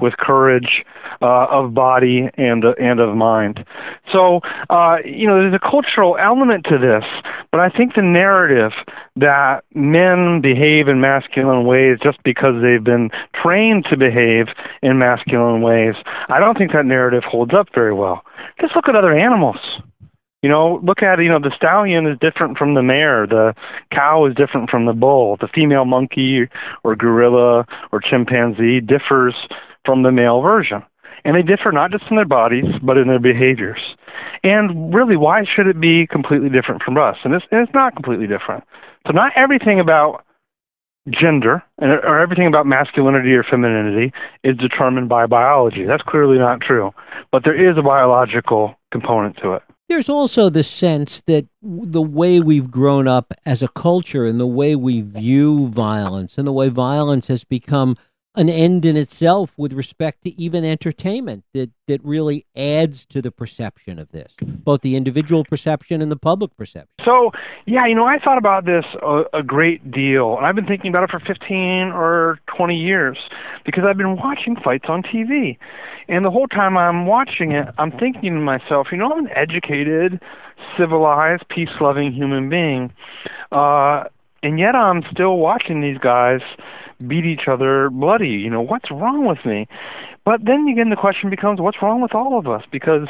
with 0.01 0.17
courage 0.19 0.85
uh, 1.23 1.47
of 1.51 1.75
body 1.75 2.29
and 2.37 2.65
uh, 2.65 2.75
and 2.81 3.01
of 3.01 3.17
mind. 3.17 3.65
So 4.13 4.41
uh, 4.71 4.97
you 5.05 5.27
know, 5.27 5.41
there's 5.41 5.55
a 5.55 5.71
cultural 5.71 6.17
element 6.19 6.67
to 6.69 6.79
this, 6.79 7.05
but 7.51 7.61
I 7.61 7.69
think 7.69 7.95
the 7.95 8.03
narrative 8.03 8.73
that 9.17 9.65
men 9.75 10.41
behave 10.41 10.89
in 10.89 11.01
masculine 11.01 11.67
ways 11.67 11.99
just 12.03 12.23
because 12.25 12.61
they've 12.63 12.83
been 12.83 13.11
trained 13.43 13.87
to 13.91 13.97
behave 13.97 14.49
in 14.83 14.99
masculine 14.99 15.63
ways, 15.63 15.95
I 16.29 16.41
don't 16.41 16.59
think 16.59 16.73
that 16.73 16.87
narrative 16.87 17.23
holds 17.25 17.55
up 17.55 17.69
very 17.75 17.95
well. 17.95 18.23
Just 18.61 18.75
look 18.77 18.89
at 18.89 18.97
other 18.97 19.17
animals. 19.17 19.59
You 20.43 20.51
know, 20.51 20.79
look 20.83 21.03
at 21.03 21.19
you 21.21 21.31
know 21.31 21.39
the 21.39 21.55
stallion 21.57 22.07
is 22.07 22.19
different 22.19 22.59
from 22.59 22.75
the 22.75 22.83
mare, 22.83 23.27
the 23.27 23.55
cow 23.91 24.27
is 24.27 24.35
different 24.35 24.69
from 24.69 24.85
the 24.85 24.93
bull, 24.93 25.39
the 25.41 25.49
female 25.49 25.87
monkey 25.87 26.51
or 26.83 26.95
gorilla 26.95 27.65
or 27.93 28.01
chimpanzee 28.01 28.81
differs 28.81 29.35
from 29.85 30.03
the 30.03 30.13
male 30.13 30.41
version. 30.41 30.83
And 31.25 31.35
they 31.35 31.43
differ 31.43 31.73
not 31.73 31.91
just 31.91 32.05
in 32.11 32.17
their 32.17 32.27
bodies, 32.27 32.67
but 32.83 32.99
in 32.99 33.09
their 33.09 33.19
behaviors. 33.19 33.81
And 34.43 34.95
really, 34.95 35.17
why 35.17 35.45
should 35.45 35.67
it 35.67 35.81
be 35.81 36.07
completely 36.07 36.51
different 36.51 36.83
from 36.83 36.99
us? 36.99 37.17
And 37.25 37.35
it's, 37.35 37.47
and 37.51 37.63
it's 37.63 37.75
not 37.75 37.95
completely 37.95 38.27
different. 38.27 38.65
So, 39.07 39.13
not 39.13 39.33
everything 39.37 39.81
about 39.81 40.25
gender 41.11 41.63
or 41.79 42.19
everything 42.19 42.47
about 42.47 42.67
masculinity 42.67 43.33
or 43.33 43.45
femininity 43.45 44.13
is 44.43 44.57
determined 44.57 45.09
by 45.09 45.27
biology. 45.27 45.85
That's 45.85 46.03
clearly 46.03 46.39
not 46.39 46.61
true. 46.61 46.93
But 47.31 47.45
there 47.45 47.71
is 47.71 47.77
a 47.77 47.83
biological 47.83 48.75
component 48.91 49.37
to 49.39 49.55
it. 49.55 49.63
There's 49.89 50.09
also 50.09 50.49
the 50.49 50.63
sense 50.63 51.21
that 51.27 51.47
the 51.63 52.03
way 52.03 52.41
we've 52.41 52.71
grown 52.71 53.07
up 53.07 53.35
as 53.45 53.63
a 53.63 53.69
culture 53.69 54.25
and 54.25 54.41
the 54.41 54.47
way 54.47 54.75
we 54.77 55.03
view 55.03 55.69
violence 55.69 56.39
and 56.39 56.47
the 56.47 56.53
way 56.53 56.69
violence 56.69 57.29
has 57.29 57.45
become 57.45 57.97
an 58.37 58.49
end 58.49 58.85
in 58.85 58.97
itself 58.97 59.53
with 59.57 59.73
respect 59.73 60.25
to 60.25 60.41
even 60.41 60.65
entertainment 60.65 61.45
that, 61.53 61.71
that 61.87 62.05
really 62.05 62.45
adds 62.57 63.05
to 63.07 63.23
the 63.23 63.31
perception 63.31 63.99
of 63.99 64.11
this, 64.11 64.35
both 64.43 64.81
the 64.81 64.97
individual 64.97 65.45
perception 65.45 66.03
and 66.03 66.11
the 66.11 66.17
public 66.17 66.57
perception. 66.57 66.89
So, 67.05 67.31
yeah, 67.67 67.87
you 67.87 67.95
know, 67.95 68.07
I 68.07 68.19
thought 68.19 68.39
about 68.39 68.65
this 68.65 68.85
a, 69.03 69.23
a 69.33 69.43
great 69.43 69.91
deal, 69.91 70.37
and 70.37 70.47
I've 70.47 70.57
been 70.57 70.67
thinking 70.67 70.91
about 70.91 71.05
it 71.05 71.11
for 71.11 71.21
15 71.21 71.93
or 71.95 72.41
20 72.57 72.77
years 72.77 73.19
because 73.65 73.85
I've 73.87 73.97
been 73.99 74.17
watching 74.17 74.57
fights 74.57 74.87
on 74.89 75.03
TV. 75.03 75.57
And 76.09 76.25
the 76.25 76.31
whole 76.31 76.49
time 76.49 76.77
I'm 76.77 77.07
watching 77.07 77.53
it, 77.53 77.69
I'm 77.79 77.93
thinking 77.93 78.35
to 78.35 78.41
myself, 78.41 78.89
you 78.91 78.99
know, 78.99 79.13
I'm 79.13 79.27
an 79.27 79.33
educated, 79.35 80.21
civilized, 80.77 81.45
peace 81.49 81.71
loving 81.81 82.13
human 82.13 82.49
being. 82.49 82.93
Uh, 83.53 84.05
and 84.43 84.59
yet 84.59 84.75
I'm 84.75 85.03
still 85.11 85.39
watching 85.39 85.81
these 85.81 85.97
guys 85.99 86.41
beat 87.07 87.25
each 87.25 87.49
other 87.49 87.91
bloody. 87.91 88.31
You 88.31 88.51
know, 88.51 88.63
what's 88.63 88.91
wrong 88.91 89.27
with 89.27 89.45
me? 89.45 89.67
But 90.25 90.45
then 90.45 90.67
again, 90.69 90.91
the 90.91 90.97
question 90.97 91.31
becomes, 91.31 91.61
what's 91.61 91.83
wrong 91.83 92.01
with 92.01 92.15
all 92.15 92.39
of 92.39 92.49
us? 92.49 92.63
Because 92.71 93.09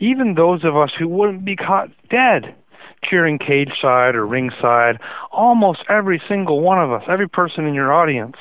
even 0.00 0.34
those 0.34 0.64
of 0.64 0.76
us 0.76 0.90
who 0.98 1.08
wouldn't 1.08 1.44
be 1.44 1.56
caught 1.56 1.88
dead 2.10 2.54
cheering 3.04 3.38
cage 3.38 3.70
side 3.80 4.16
or 4.16 4.26
ringside, 4.26 4.98
almost 5.30 5.80
every 5.88 6.20
single 6.28 6.60
one 6.60 6.80
of 6.80 6.90
us, 6.90 7.02
every 7.08 7.28
person 7.28 7.64
in 7.64 7.74
your 7.74 7.92
audience, 7.92 8.36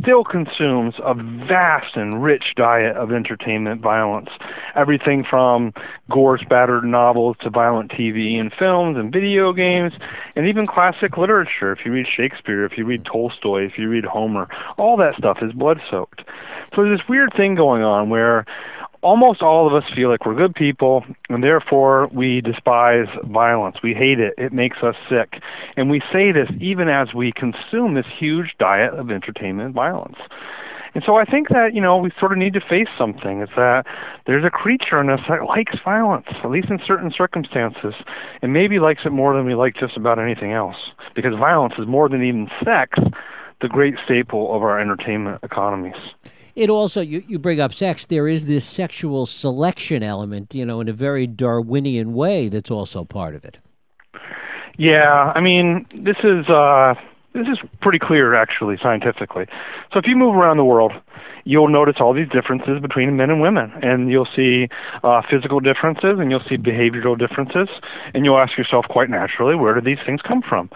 still 0.00 0.24
consumes 0.24 0.94
a 1.04 1.14
vast 1.14 1.96
and 1.96 2.22
rich 2.22 2.54
diet 2.56 2.96
of 2.96 3.12
entertainment 3.12 3.80
violence. 3.80 4.28
Everything 4.74 5.24
from 5.28 5.72
gore 6.10 6.38
spattered 6.38 6.84
novels 6.84 7.36
to 7.42 7.50
violent 7.50 7.90
TV 7.92 8.40
and 8.40 8.52
films 8.52 8.96
and 8.96 9.12
video 9.12 9.52
games 9.52 9.92
and 10.34 10.46
even 10.46 10.66
classic 10.66 11.16
literature. 11.16 11.70
If 11.72 11.84
you 11.84 11.92
read 11.92 12.06
Shakespeare, 12.08 12.64
if 12.64 12.76
you 12.76 12.84
read 12.84 13.04
Tolstoy, 13.04 13.66
if 13.66 13.78
you 13.78 13.88
read 13.88 14.04
Homer, 14.04 14.48
all 14.76 14.96
that 14.96 15.14
stuff 15.16 15.38
is 15.42 15.52
blood 15.52 15.80
soaked. 15.88 16.22
So 16.74 16.82
there's 16.82 16.98
this 16.98 17.08
weird 17.08 17.32
thing 17.36 17.54
going 17.54 17.82
on 17.82 18.10
where 18.10 18.44
almost 19.02 19.42
all 19.42 19.66
of 19.66 19.74
us 19.74 19.88
feel 19.94 20.08
like 20.08 20.26
we're 20.26 20.34
good 20.34 20.54
people, 20.54 21.04
and 21.28 21.42
therefore 21.42 22.08
we 22.12 22.40
despise 22.40 23.06
violence. 23.24 23.76
We 23.82 23.94
hate 23.94 24.20
it. 24.20 24.34
It 24.36 24.52
makes 24.52 24.78
us 24.82 24.94
sick. 25.08 25.40
And 25.76 25.90
we 25.90 26.00
say 26.12 26.32
this 26.32 26.48
even 26.60 26.88
as 26.88 27.14
we 27.14 27.32
consume 27.32 27.94
this 27.94 28.06
huge 28.18 28.54
diet 28.58 28.94
of 28.94 29.10
entertainment 29.10 29.74
violence. 29.74 30.18
And 30.94 31.04
so 31.06 31.16
I 31.16 31.24
think 31.24 31.50
that, 31.50 31.74
you 31.74 31.80
know, 31.80 31.98
we 31.98 32.10
sort 32.18 32.32
of 32.32 32.38
need 32.38 32.54
to 32.54 32.60
face 32.60 32.88
something. 32.96 33.40
It's 33.40 33.52
that 33.56 33.84
there's 34.26 34.44
a 34.44 34.50
creature 34.50 35.00
in 35.00 35.10
us 35.10 35.20
that 35.28 35.44
likes 35.44 35.76
violence, 35.84 36.26
at 36.42 36.50
least 36.50 36.70
in 36.70 36.80
certain 36.86 37.12
circumstances, 37.16 37.94
and 38.42 38.52
maybe 38.52 38.78
likes 38.78 39.02
it 39.04 39.10
more 39.10 39.36
than 39.36 39.44
we 39.44 39.54
like 39.54 39.74
just 39.78 39.96
about 39.96 40.18
anything 40.18 40.52
else. 40.52 40.76
Because 41.14 41.34
violence 41.38 41.74
is 41.78 41.86
more 41.86 42.08
than 42.08 42.22
even 42.24 42.48
sex, 42.64 42.98
the 43.60 43.68
great 43.68 43.94
staple 44.04 44.54
of 44.56 44.62
our 44.62 44.80
entertainment 44.80 45.40
economies 45.42 45.94
it 46.58 46.68
also 46.68 47.00
you, 47.00 47.22
you 47.28 47.38
bring 47.38 47.60
up 47.60 47.72
sex 47.72 48.06
there 48.06 48.26
is 48.26 48.46
this 48.46 48.64
sexual 48.64 49.26
selection 49.26 50.02
element 50.02 50.52
you 50.54 50.66
know 50.66 50.80
in 50.80 50.88
a 50.88 50.92
very 50.92 51.26
darwinian 51.26 52.12
way 52.12 52.48
that's 52.48 52.70
also 52.70 53.04
part 53.04 53.34
of 53.34 53.44
it. 53.44 53.58
Yeah 54.76 55.32
i 55.34 55.40
mean 55.40 55.86
this 55.94 56.16
is 56.24 56.48
uh 56.48 56.94
this 57.34 57.46
is 57.46 57.58
pretty 57.80 57.98
clear 58.00 58.34
actually 58.34 58.76
scientifically. 58.82 59.46
So 59.92 60.00
if 60.00 60.06
you 60.06 60.16
move 60.16 60.34
around 60.34 60.56
the 60.56 60.64
world 60.64 60.92
you'll 61.44 61.68
notice 61.68 61.96
all 62.00 62.12
these 62.12 62.28
differences 62.28 62.80
between 62.82 63.16
men 63.16 63.30
and 63.30 63.40
women 63.40 63.72
and 63.80 64.10
you'll 64.10 64.28
see 64.36 64.68
uh, 65.02 65.22
physical 65.30 65.60
differences 65.60 66.18
and 66.18 66.30
you'll 66.30 66.44
see 66.46 66.56
behavioral 66.56 67.16
differences 67.18 67.68
and 68.12 68.24
you'll 68.24 68.38
ask 68.38 68.58
yourself 68.58 68.84
quite 68.90 69.08
naturally 69.08 69.54
where 69.54 69.74
do 69.74 69.80
these 69.80 70.04
things 70.04 70.20
come 70.20 70.42
from? 70.42 70.68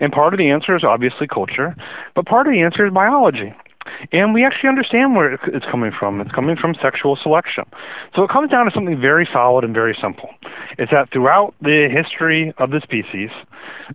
And 0.00 0.12
part 0.12 0.34
of 0.34 0.38
the 0.38 0.50
answer 0.50 0.74
is 0.74 0.82
obviously 0.82 1.28
culture 1.28 1.76
but 2.16 2.26
part 2.26 2.48
of 2.48 2.52
the 2.52 2.60
answer 2.60 2.84
is 2.84 2.92
biology 2.92 3.54
and 4.12 4.34
we 4.34 4.44
actually 4.44 4.68
understand 4.68 5.14
where 5.14 5.32
it's 5.32 5.66
coming 5.70 5.92
from. 5.96 6.20
It's 6.20 6.32
coming 6.32 6.56
from 6.56 6.74
sexual 6.80 7.16
selection. 7.20 7.64
So 8.14 8.22
it 8.22 8.30
comes 8.30 8.50
down 8.50 8.66
to 8.66 8.70
something 8.74 9.00
very 9.00 9.28
solid 9.32 9.64
and 9.64 9.74
very 9.74 9.96
simple. 10.00 10.30
It's 10.78 10.90
that 10.90 11.12
throughout 11.12 11.54
the 11.60 11.88
history 11.90 12.52
of 12.58 12.70
the 12.70 12.80
species, 12.82 13.30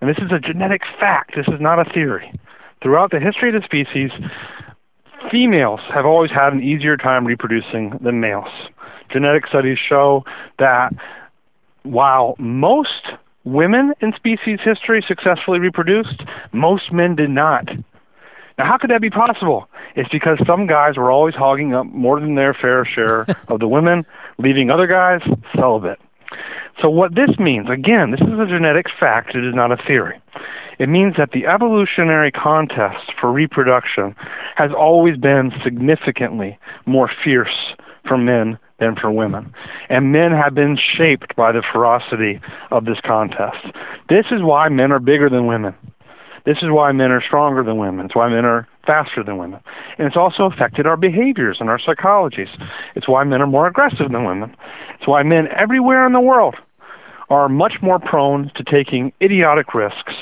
and 0.02 0.10
this 0.10 0.18
is 0.18 0.32
a 0.32 0.40
genetic 0.40 0.82
fact, 1.00 1.34
this 1.36 1.48
is 1.48 1.60
not 1.60 1.80
a 1.80 1.92
theory. 1.94 2.32
Throughout 2.82 3.12
the 3.12 3.20
history 3.20 3.56
of 3.56 3.62
the 3.62 3.66
species, 3.66 4.12
females 5.32 5.80
have 5.94 6.06
always 6.06 6.32
had 6.32 6.54
an 6.54 6.62
easier 6.62 6.98
time 6.98 7.26
reproducing 7.26 7.98
than 8.02 8.20
males. 8.20 8.52
Genetic 9.12 9.48
studies 9.48 9.78
show 9.78 10.24
that 10.60 10.92
while 11.84 12.36
most 12.38 13.14
women 13.44 13.94
in 14.02 14.12
species 14.16 14.60
history 14.64 15.04
successfully 15.08 15.60
reproduced, 15.60 16.24
most 16.52 16.92
men 16.92 17.16
did 17.16 17.30
not. 17.30 17.66
Now, 18.58 18.66
how 18.66 18.78
could 18.78 18.90
that 18.90 19.02
be 19.02 19.10
possible? 19.10 19.70
It's 19.96 20.10
because 20.10 20.38
some 20.46 20.68
guys 20.68 20.98
were 20.98 21.12
always 21.12 21.36
hogging 21.36 21.74
up 21.74 21.86
more 21.88 22.20
than 22.20 22.36
their 22.36 22.54
fair 22.54 22.86
share 22.86 23.26
of 23.48 23.60
the 23.60 23.68
women, 23.68 24.06
leaving 24.38 24.70
other 24.70 24.88
guys 24.88 25.22
celibate. 25.56 26.00
So, 26.82 26.90
what 26.90 27.16
this 27.16 27.40
means, 27.40 27.70
again, 27.70 28.12
this 28.12 28.20
is 28.22 28.40
a 28.40 28.46
genetic 28.46 28.88
fact, 29.00 29.36
it 29.36 29.46
is 29.46 29.56
not 29.56 29.72
a 29.72 29.78
theory. 29.88 30.22
It 30.78 30.90
means 30.90 31.16
that 31.18 31.32
the 31.32 31.46
evolutionary 31.46 32.32
contest 32.32 33.14
for 33.20 33.32
reproduction 33.32 34.14
has 34.56 34.72
always 34.78 35.18
been 35.18 35.52
significantly 35.64 36.60
more 36.86 37.10
fierce 37.24 37.74
for 38.06 38.18
men 38.18 38.60
than 38.80 38.96
for 38.96 39.10
women. 39.10 39.54
And 39.90 40.12
men 40.12 40.32
have 40.32 40.54
been 40.54 40.78
shaped 40.78 41.36
by 41.38 41.54
the 41.54 41.64
ferocity 41.72 42.42
of 42.72 42.86
this 42.86 43.00
contest. 43.06 43.66
This 44.10 44.26
is 44.32 44.42
why 44.44 44.68
men 44.68 44.92
are 44.92 45.00
bigger 45.00 45.30
than 45.30 45.48
women. 45.48 45.74
This 46.46 46.58
is 46.58 46.70
why 46.70 46.92
men 46.92 47.12
are 47.12 47.22
stronger 47.22 47.64
than 47.64 47.78
women. 47.78 48.06
It's 48.06 48.16
why 48.16 48.30
men 48.30 48.46
are 48.46 48.68
faster 48.86 49.24
than 49.24 49.38
women. 49.38 49.60
And 49.98 50.08
it's 50.08 50.16
also 50.16 50.44
affected 50.44 50.86
our 50.86 50.98
behaviors 50.98 51.58
and 51.60 51.70
our 51.70 51.80
psychologies. 51.80 52.50
It's 52.96 53.08
why 53.08 53.24
men 53.24 53.42
are 53.42 53.48
more 53.48 53.68
aggressive 53.68 54.12
than 54.12 54.26
women. 54.26 54.56
It's 54.98 55.08
why 55.08 55.24
men 55.24 55.48
everywhere 55.48 56.06
in 56.06 56.14
the 56.14 56.22
world 56.22 56.56
are 57.30 57.50
much 57.50 57.82
more 57.82 57.98
prone 57.98 58.52
to 58.56 58.64
taking 58.64 59.12
idiotic 59.22 59.74
risks. 59.74 60.14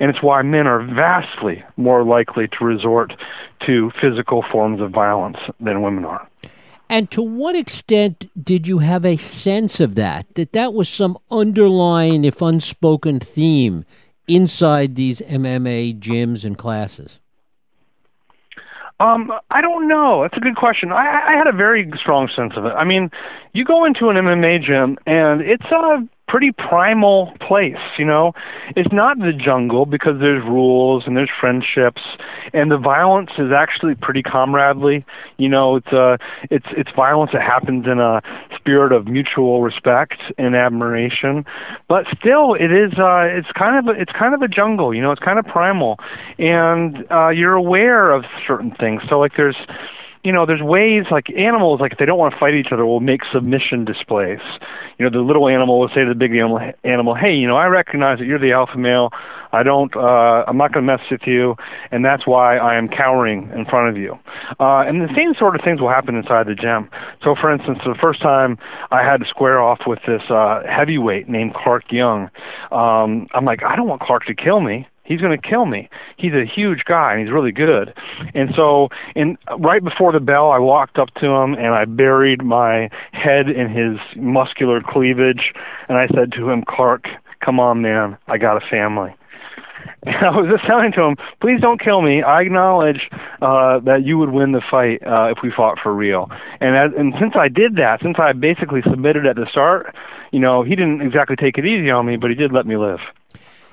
And 0.00 0.10
it's 0.10 0.22
why 0.22 0.40
men 0.40 0.66
are 0.66 0.82
vastly 0.82 1.62
more 1.76 2.04
likely 2.04 2.48
to 2.48 2.64
resort 2.64 3.12
to 3.66 3.92
physical 4.00 4.42
forms 4.50 4.80
of 4.80 4.90
violence 4.90 5.36
than 5.60 5.82
women 5.82 6.06
are. 6.06 6.26
And 6.88 7.10
to 7.10 7.22
what 7.22 7.54
extent 7.54 8.30
did 8.42 8.66
you 8.66 8.78
have 8.78 9.04
a 9.04 9.18
sense 9.18 9.78
of 9.78 9.94
that? 9.96 10.34
That 10.34 10.52
that 10.52 10.72
was 10.72 10.88
some 10.88 11.18
underlying, 11.30 12.24
if 12.24 12.40
unspoken, 12.40 13.20
theme 13.20 13.84
inside 14.26 14.94
these 14.94 15.20
MMA 15.20 15.98
gyms 15.98 16.44
and 16.44 16.56
classes? 16.56 17.20
Um, 19.00 19.32
I 19.50 19.62
don't 19.62 19.88
know. 19.88 20.22
That's 20.22 20.36
a 20.36 20.40
good 20.40 20.56
question. 20.56 20.92
I, 20.92 21.28
I 21.28 21.32
had 21.32 21.46
a 21.46 21.52
very 21.52 21.90
strong 21.98 22.28
sense 22.36 22.52
of 22.56 22.66
it. 22.66 22.72
I 22.74 22.84
mean, 22.84 23.10
you 23.54 23.64
go 23.64 23.86
into 23.86 24.10
an 24.10 24.16
MMA 24.16 24.62
gym 24.62 24.98
and 25.06 25.40
it's 25.40 25.64
a 25.64 26.06
pretty 26.30 26.52
primal 26.52 27.32
place, 27.46 27.82
you 27.98 28.04
know. 28.04 28.32
It's 28.76 28.92
not 28.92 29.18
the 29.18 29.32
jungle 29.32 29.84
because 29.84 30.20
there's 30.20 30.44
rules 30.44 31.04
and 31.06 31.16
there's 31.16 31.30
friendships 31.40 32.02
and 32.52 32.70
the 32.70 32.78
violence 32.78 33.30
is 33.38 33.50
actually 33.52 33.96
pretty 33.96 34.22
comradely. 34.22 35.04
You 35.38 35.48
know, 35.48 35.76
it's 35.76 35.92
uh 35.92 36.18
it's 36.50 36.66
it's 36.76 36.90
violence 36.94 37.32
that 37.32 37.42
happens 37.42 37.86
in 37.86 37.98
a 37.98 38.22
spirit 38.56 38.92
of 38.92 39.06
mutual 39.06 39.62
respect 39.62 40.22
and 40.38 40.54
admiration. 40.54 41.44
But 41.88 42.04
still 42.16 42.54
it 42.54 42.70
is 42.70 42.92
uh 42.98 43.26
it's 43.26 43.50
kind 43.58 43.76
of 43.76 43.94
a, 43.94 44.00
it's 44.00 44.12
kind 44.16 44.34
of 44.34 44.42
a 44.42 44.48
jungle, 44.48 44.94
you 44.94 45.02
know, 45.02 45.10
it's 45.10 45.22
kind 45.22 45.38
of 45.38 45.44
primal. 45.46 45.98
And 46.38 47.04
uh 47.10 47.30
you're 47.30 47.54
aware 47.54 48.12
of 48.12 48.24
certain 48.46 48.70
things. 48.78 49.02
So 49.08 49.18
like 49.18 49.32
there's 49.36 49.56
you 50.22 50.32
know, 50.32 50.44
there's 50.44 50.60
ways 50.60 51.04
like 51.10 51.30
animals, 51.30 51.80
like 51.80 51.92
if 51.92 51.98
they 51.98 52.04
don't 52.04 52.18
want 52.18 52.34
to 52.34 52.40
fight 52.40 52.54
each 52.54 52.68
other, 52.72 52.84
will 52.84 53.00
make 53.00 53.22
submission 53.32 53.86
displays. 53.86 54.40
You 54.98 55.08
know, 55.08 55.10
the 55.10 55.24
little 55.24 55.48
animal 55.48 55.80
will 55.80 55.88
say 55.88 56.04
to 56.04 56.08
the 56.10 56.14
big 56.14 56.32
animal, 56.32 56.60
animal, 56.84 57.14
"Hey, 57.14 57.32
you 57.32 57.46
know, 57.46 57.56
I 57.56 57.66
recognize 57.66 58.18
that 58.18 58.26
you're 58.26 58.38
the 58.38 58.52
alpha 58.52 58.76
male. 58.76 59.10
I 59.52 59.62
don't, 59.62 59.94
uh, 59.96 60.44
I'm 60.46 60.58
not 60.58 60.72
going 60.72 60.86
to 60.86 60.92
mess 60.92 61.00
with 61.10 61.22
you, 61.26 61.56
and 61.90 62.04
that's 62.04 62.26
why 62.26 62.58
I 62.58 62.76
am 62.76 62.88
cowering 62.88 63.50
in 63.54 63.64
front 63.64 63.88
of 63.88 63.96
you." 63.96 64.18
Uh, 64.60 64.84
and 64.86 65.00
the 65.00 65.12
same 65.16 65.34
sort 65.38 65.54
of 65.54 65.62
things 65.64 65.80
will 65.80 65.88
happen 65.88 66.14
inside 66.16 66.46
the 66.46 66.54
gym. 66.54 66.90
So, 67.24 67.34
for 67.34 67.50
instance, 67.50 67.78
the 67.84 67.94
first 67.98 68.20
time 68.20 68.58
I 68.90 69.02
had 69.02 69.20
to 69.20 69.26
square 69.26 69.60
off 69.60 69.80
with 69.86 70.00
this 70.06 70.22
uh, 70.28 70.62
heavyweight 70.68 71.30
named 71.30 71.54
Clark 71.54 71.90
Young, 71.90 72.28
um, 72.72 73.26
I'm 73.32 73.46
like, 73.46 73.62
I 73.62 73.74
don't 73.74 73.88
want 73.88 74.02
Clark 74.02 74.26
to 74.26 74.34
kill 74.34 74.60
me 74.60 74.86
he's 75.10 75.20
going 75.20 75.38
to 75.38 75.48
kill 75.48 75.66
me. 75.66 75.90
He's 76.16 76.32
a 76.32 76.46
huge 76.46 76.84
guy 76.86 77.12
and 77.12 77.20
he's 77.20 77.32
really 77.32 77.50
good. 77.50 77.92
And 78.32 78.50
so, 78.54 78.88
and 79.16 79.36
right 79.58 79.82
before 79.82 80.12
the 80.12 80.20
bell, 80.20 80.52
I 80.52 80.58
walked 80.58 80.98
up 80.98 81.12
to 81.16 81.26
him 81.26 81.54
and 81.54 81.74
I 81.74 81.84
buried 81.84 82.44
my 82.44 82.88
head 83.12 83.50
in 83.50 83.68
his 83.68 83.98
muscular 84.16 84.80
cleavage, 84.86 85.52
and 85.88 85.98
I 85.98 86.06
said 86.14 86.32
to 86.32 86.48
him, 86.48 86.62
"Clark, 86.66 87.06
come 87.44 87.58
on, 87.58 87.82
man, 87.82 88.16
I 88.28 88.38
got 88.38 88.56
a 88.56 88.66
family." 88.70 89.14
And 90.02 90.16
I 90.16 90.30
was 90.30 90.48
just 90.50 90.64
telling 90.66 90.92
to 90.92 91.02
him, 91.02 91.16
please 91.42 91.60
don't 91.60 91.78
kill 91.78 92.00
me. 92.00 92.22
I 92.22 92.40
acknowledge 92.40 93.10
uh, 93.42 93.80
that 93.80 94.00
you 94.04 94.16
would 94.16 94.30
win 94.30 94.52
the 94.52 94.62
fight 94.70 95.02
uh, 95.06 95.30
if 95.30 95.38
we 95.42 95.52
fought 95.54 95.78
for 95.82 95.92
real. 95.92 96.30
And 96.60 96.74
as, 96.74 96.98
and 96.98 97.12
since 97.20 97.34
I 97.36 97.48
did 97.48 97.76
that, 97.76 98.00
since 98.02 98.16
I 98.18 98.32
basically 98.32 98.80
submitted 98.88 99.26
at 99.26 99.36
the 99.36 99.46
start, 99.50 99.94
you 100.32 100.40
know, 100.40 100.62
he 100.62 100.70
didn't 100.70 101.02
exactly 101.02 101.36
take 101.36 101.58
it 101.58 101.66
easy 101.66 101.90
on 101.90 102.06
me, 102.06 102.16
but 102.16 102.30
he 102.30 102.36
did 102.36 102.50
let 102.50 102.66
me 102.66 102.78
live. 102.78 103.00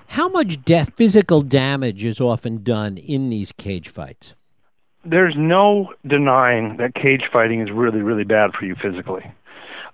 How 0.07 0.29
much 0.29 0.57
physical 0.95 1.41
damage 1.41 2.03
is 2.03 2.19
often 2.19 2.63
done 2.63 2.97
in 2.97 3.29
these 3.29 3.51
cage 3.51 3.89
fights? 3.89 4.35
There's 5.05 5.35
no 5.37 5.93
denying 6.05 6.77
that 6.77 6.95
cage 6.95 7.23
fighting 7.31 7.61
is 7.61 7.69
really, 7.71 8.01
really 8.01 8.23
bad 8.23 8.51
for 8.57 8.65
you 8.65 8.75
physically. 8.81 9.23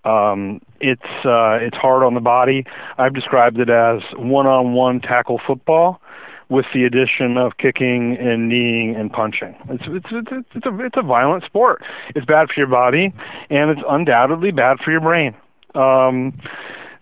Um, 0.05 0.60
it's 0.82 1.01
uh, 1.25 1.60
it's 1.62 1.77
hard 1.77 2.03
on 2.03 2.13
the 2.13 2.20
body. 2.20 2.65
I've 2.98 3.13
described 3.13 3.60
it 3.60 3.70
as 3.70 4.01
one-on-one 4.17 5.01
tackle 5.01 5.39
football 5.46 6.01
with 6.50 6.65
the 6.74 6.84
addition 6.84 7.38
of 7.38 7.53
kicking 7.58 8.17
and 8.20 8.50
kneeing 8.50 8.96
and 8.96 9.12
punching. 9.12 9.55
It's 9.70 9.84
it's 9.88 10.08
it's 10.12 10.48
it's 10.55 10.65
a 10.65 10.86
it's 10.86 10.98
a 10.98 11.01
violent 11.01 11.43
sport. 11.46 11.82
It's 12.15 12.25
bad 12.25 12.48
for 12.48 12.55
your 12.58 12.67
body, 12.67 13.13
and 13.50 13.70
it's 13.70 13.82
undoubtedly 13.89 14.51
bad 14.51 14.77
for 14.84 14.91
your 14.91 15.01
brain. 15.01 15.36
Um, 15.74 16.39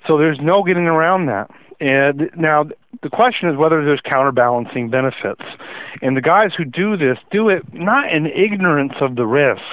so 0.08 0.18
there's 0.18 0.40
no 0.42 0.64
getting 0.64 0.86
around 0.86 1.26
that. 1.26 1.50
And 1.82 2.30
now 2.38 2.66
the 3.02 3.10
question 3.10 3.50
is 3.50 3.58
whether 3.58 3.84
there's 3.84 4.02
counterbalancing 4.06 4.92
benefits. 4.92 5.42
And 6.04 6.16
the 6.16 6.22
guys 6.22 6.52
who 6.56 6.64
do 6.64 6.96
this 6.96 7.18
do 7.32 7.50
it 7.50 7.64
not 7.74 8.14
in 8.14 8.28
ignorance 8.28 8.94
of 9.02 9.16
the 9.16 9.26
risks, 9.26 9.66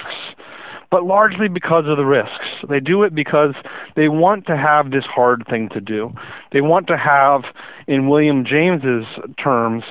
but 0.89 1.03
largely 1.03 1.47
because 1.47 1.85
of 1.87 1.97
the 1.97 2.05
risks. 2.05 2.47
They 2.67 2.79
do 2.79 3.03
it 3.03 3.13
because 3.13 3.53
they 3.95 4.09
want 4.09 4.47
to 4.47 4.57
have 4.57 4.89
this 4.89 5.05
hard 5.05 5.45
thing 5.47 5.69
to 5.69 5.79
do. 5.79 6.11
They 6.51 6.61
want 6.61 6.87
to 6.87 6.97
have, 6.97 7.43
in 7.87 8.09
William 8.09 8.43
James's 8.43 9.05
terms, 9.41 9.83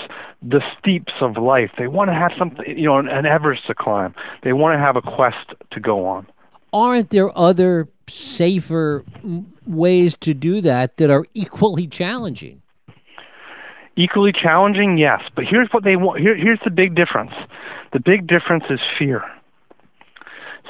the 0.43 0.61
steeps 0.77 1.13
of 1.21 1.37
life. 1.37 1.71
They 1.79 1.87
want 1.87 2.11
to 2.11 2.15
have 2.15 2.33
something, 2.37 2.65
you 2.67 2.87
know, 2.87 2.99
an 2.99 3.27
Everest 3.27 3.69
to 3.69 3.77
climb. 3.77 4.13
They 4.43 4.53
want 4.53 4.75
to 4.75 4.81
have 4.81 4.97
a 4.97 5.03
quest 5.03 5.55
to 5.71 5.79
go 5.79 6.05
on. 6.05 6.27
Aren't 6.73 7.11
there 7.11 7.37
other 7.37 7.89
safer 8.09 9.05
ways 9.67 10.17
to 10.19 10.35
do 10.35 10.61
that 10.63 10.97
that 10.99 11.11
are 11.11 11.27
equally 11.35 11.87
challenging? 11.87 12.63
Equally 13.97 14.33
challenging, 14.33 14.97
yes. 14.97 15.23
But 15.35 15.45
here's 15.45 15.69
what 15.71 15.85
they 15.85 15.97
want. 15.97 16.21
Here, 16.21 16.37
here's 16.37 16.61
the 16.65 16.71
big 16.71 16.95
difference. 16.95 17.33
The 17.93 18.01
big 18.01 18.27
difference 18.27 18.65
is 18.71 18.81
fear. 18.99 19.25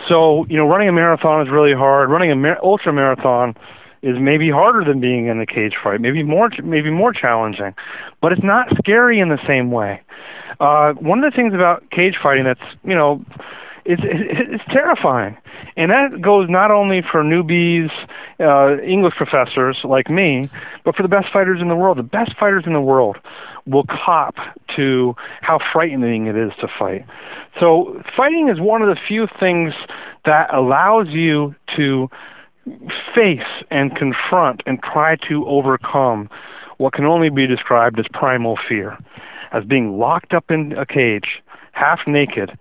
So 0.09 0.47
you 0.49 0.57
know, 0.57 0.67
running 0.67 0.89
a 0.89 0.93
marathon 0.93 1.47
is 1.47 1.53
really 1.53 1.75
hard. 1.75 2.11
Running 2.11 2.31
an 2.31 2.41
mar- 2.41 2.59
ultra 2.63 2.93
marathon 2.93 3.55
is 4.03 4.17
maybe 4.21 4.51
harder 4.51 4.85
than 4.85 5.01
being 5.01 5.27
in 5.27 5.41
a 5.41 5.47
cage 5.47 5.75
fight. 5.83 6.01
Maybe 6.01 6.23
more, 6.23 6.51
maybe 6.63 6.91
more 6.91 7.13
challenging, 7.13 7.75
but 8.23 8.33
it's 8.33 8.45
not 8.45 8.69
scary 8.79 9.19
in 9.19 9.29
the 9.29 9.39
same 9.47 9.71
way. 9.71 10.01
Uh, 10.61 10.93
one 10.95 11.23
of 11.23 11.31
the 11.31 11.37
things 11.37 11.53
about 11.53 11.91
cage 11.91 12.15
fighting 12.23 12.45
that's 12.45 12.61
you 12.85 12.95
know 12.95 13.25
it's 13.85 14.03
it's 14.05 14.65
terrifying, 14.73 15.37
and 15.77 15.91
that 15.91 16.21
goes 16.21 16.49
not 16.49 16.71
only 16.71 17.03
for 17.03 17.23
newbies, 17.23 17.91
uh, 18.41 18.81
English 18.83 19.15
professors 19.17 19.79
like 19.85 20.11
me, 20.11 20.49
but 20.85 20.97
for 20.97 21.03
the 21.03 21.09
best 21.09 21.27
fighters 21.33 21.61
in 21.61 21.69
the 21.69 21.77
world. 21.77 21.99
The 21.99 22.03
best 22.03 22.37
fighters 22.39 22.65
in 22.67 22.73
the 22.73 22.81
world 22.81 23.17
will 23.67 23.85
cop 23.85 24.35
to 24.77 25.15
how 25.41 25.59
frightening 25.73 26.27
it 26.27 26.37
is 26.37 26.53
to 26.61 26.69
fight. 26.79 27.05
So 27.61 28.03
fighting 28.17 28.49
is 28.49 28.61
one 28.61 28.83
of 28.83 28.89
the 28.89 29.01
few 29.07 29.27
things 29.39 29.75
that 30.25 30.53
allows 30.53 31.09
you 31.09 31.55
to 31.77 32.09
face 33.15 33.65
and 33.71 33.95
confront 33.97 34.63
and 34.67 34.83
try 34.83 35.17
to 35.29 35.47
overcome 35.47 36.29
what 36.79 36.93
can 36.93 37.05
only 37.05 37.31
be 37.31 37.47
described 37.47 37.99
as 37.99 38.07
primal 38.13 38.59
fear, 38.69 38.97
as 39.53 39.65
being 39.65 39.99
locked 39.99 40.33
up 40.33 40.51
in 40.51 40.73
a 40.73 40.87
cage, 40.87 41.43
half 41.73 42.01
naked 42.07 42.57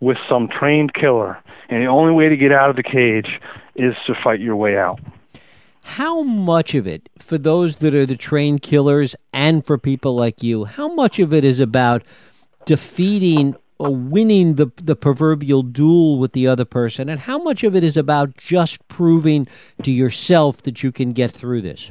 with 0.00 0.16
some 0.28 0.48
trained 0.48 0.94
killer, 0.94 1.38
and 1.72 1.82
the 1.82 1.86
only 1.86 2.12
way 2.12 2.28
to 2.28 2.36
get 2.36 2.52
out 2.52 2.70
of 2.70 2.76
the 2.76 2.82
cage 2.82 3.40
is 3.74 3.94
to 4.06 4.14
fight 4.22 4.40
your 4.40 4.56
way 4.56 4.76
out. 4.76 5.00
How 5.84 6.22
much 6.22 6.74
of 6.74 6.86
it, 6.86 7.08
for 7.18 7.38
those 7.38 7.76
that 7.76 7.94
are 7.94 8.06
the 8.06 8.16
trained 8.16 8.62
killers 8.62 9.16
and 9.32 9.64
for 9.64 9.78
people 9.78 10.14
like 10.14 10.42
you, 10.42 10.64
how 10.64 10.92
much 10.92 11.18
of 11.18 11.32
it 11.32 11.44
is 11.44 11.58
about 11.58 12.02
defeating 12.66 13.56
or 13.78 13.90
winning 13.90 14.54
the, 14.54 14.70
the 14.76 14.94
proverbial 14.94 15.62
duel 15.62 16.18
with 16.18 16.32
the 16.32 16.46
other 16.46 16.64
person, 16.64 17.08
and 17.08 17.20
how 17.20 17.38
much 17.38 17.64
of 17.64 17.74
it 17.74 17.82
is 17.82 17.96
about 17.96 18.36
just 18.36 18.86
proving 18.86 19.48
to 19.82 19.90
yourself 19.90 20.62
that 20.62 20.82
you 20.82 20.92
can 20.92 21.12
get 21.12 21.30
through 21.30 21.62
this? 21.62 21.90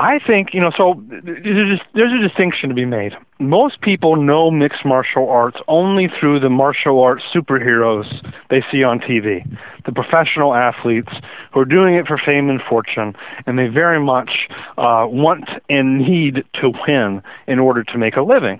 I 0.00 0.18
think 0.18 0.54
you 0.54 0.60
know. 0.60 0.70
So 0.74 0.94
there's 1.10 1.78
a, 1.78 1.84
there's 1.92 2.12
a 2.12 2.26
distinction 2.26 2.70
to 2.70 2.74
be 2.74 2.86
made. 2.86 3.12
Most 3.38 3.82
people 3.82 4.16
know 4.16 4.50
mixed 4.50 4.82
martial 4.82 5.28
arts 5.28 5.58
only 5.68 6.08
through 6.18 6.40
the 6.40 6.48
martial 6.48 7.02
arts 7.02 7.22
superheroes 7.34 8.06
they 8.48 8.64
see 8.72 8.82
on 8.82 8.98
TV, 8.98 9.46
the 9.84 9.92
professional 9.92 10.54
athletes 10.54 11.12
who 11.52 11.60
are 11.60 11.66
doing 11.66 11.96
it 11.96 12.06
for 12.06 12.16
fame 12.16 12.48
and 12.48 12.62
fortune, 12.66 13.14
and 13.44 13.58
they 13.58 13.66
very 13.66 14.00
much 14.02 14.48
uh, 14.78 15.04
want 15.06 15.50
and 15.68 15.98
need 15.98 16.44
to 16.54 16.72
win 16.88 17.22
in 17.46 17.58
order 17.58 17.84
to 17.84 17.98
make 17.98 18.16
a 18.16 18.22
living. 18.22 18.58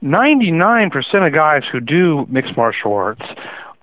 99% 0.00 1.26
of 1.26 1.34
guys 1.34 1.62
who 1.70 1.80
do 1.80 2.24
mixed 2.30 2.56
martial 2.56 2.94
arts 2.94 3.24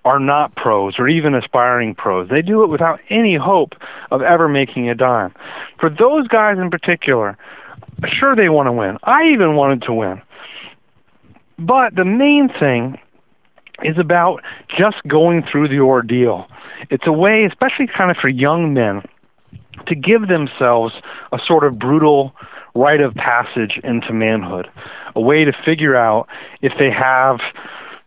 are 0.08 0.20
not 0.20 0.56
pros 0.56 0.96
or 0.98 1.10
even 1.10 1.36
aspiring 1.36 1.94
pros. 1.94 2.30
They 2.30 2.42
do 2.42 2.64
it 2.64 2.68
without 2.68 3.00
any 3.10 3.36
hope 3.36 3.74
of 4.10 4.22
ever 4.22 4.48
making 4.48 4.90
a 4.90 4.96
dime. 4.96 5.34
For 5.80 5.90
those 5.90 6.28
guys 6.30 6.58
in 6.58 6.70
particular, 6.70 7.38
sure 8.08 8.34
they 8.36 8.48
want 8.48 8.68
to 8.68 8.72
win. 8.72 8.98
I 9.04 9.26
even 9.26 9.56
wanted 9.56 9.82
to 9.84 9.94
win. 9.94 10.22
But 11.60 11.96
the 11.96 12.06
main 12.06 12.50
thing 12.58 12.98
is 13.84 13.98
about 13.98 14.42
just 14.70 14.98
going 15.08 15.44
through 15.52 15.68
the 15.68 15.80
ordeal. 15.80 16.48
It's 16.90 17.06
a 17.06 17.12
way, 17.12 17.44
especially 17.44 17.88
kind 17.88 18.10
of 18.10 18.18
for 18.18 18.30
young 18.30 18.74
men, 18.74 19.04
to 19.88 19.96
give 19.96 20.30
themselves 20.30 20.94
a 21.34 21.38
sort 21.46 21.64
of 21.64 21.78
brutal 21.78 22.34
rite 22.76 23.02
of 23.02 23.14
passage 23.16 23.80
into 23.84 24.14
manhood, 24.14 24.68
a 25.16 25.22
way 25.22 25.44
to 25.44 25.52
figure 25.66 25.96
out 25.96 26.28
if 26.62 26.74
they 26.80 26.92
have 26.92 27.40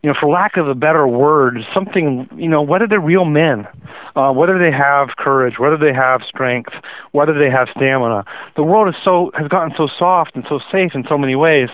you 0.03 0.09
know, 0.09 0.15
for 0.19 0.31
lack 0.31 0.57
of 0.57 0.67
a 0.67 0.75
better 0.75 1.07
word, 1.07 1.59
something, 1.75 2.29
you 2.37 2.49
know, 2.49 2.63
whether 2.63 2.87
they're 2.87 3.01
real 3.01 3.27
men, 3.27 3.67
uh, 4.17 4.33
whether 4.33 4.59
they 4.59 4.75
have 4.75 5.17
courage, 5.19 5.59
whether 5.59 5.77
they 5.77 5.93
have 5.93 6.23
strength, 6.27 6.73
whether 7.13 7.39
they 7.39 7.51
have 7.51 7.69
stamina. 7.77 8.25
The 8.57 8.63
world 8.63 8.89
is 8.89 8.95
so 9.05 9.31
has 9.37 9.49
gotten 9.49 9.73
so 9.77 9.89
soft 9.99 10.35
and 10.35 10.45
so 10.49 10.59
safe 10.73 10.93
in 10.95 11.05
so 11.09 11.19
many 11.19 11.37
ways 11.37 11.69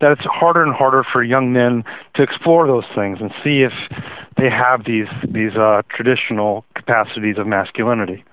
that 0.00 0.10
it's 0.12 0.24
harder 0.24 0.62
and 0.62 0.74
harder 0.74 1.04
for 1.12 1.22
young 1.22 1.52
men 1.52 1.84
to 2.14 2.22
explore 2.22 2.66
those 2.66 2.86
things 2.94 3.18
and 3.20 3.30
see 3.44 3.62
if 3.62 3.72
they 4.36 4.50
have 4.50 4.84
these 4.84 5.08
these 5.28 5.54
uh, 5.54 5.82
traditional 5.94 6.64
capacities 6.74 7.38
of 7.38 7.46
masculinity. 7.46 8.24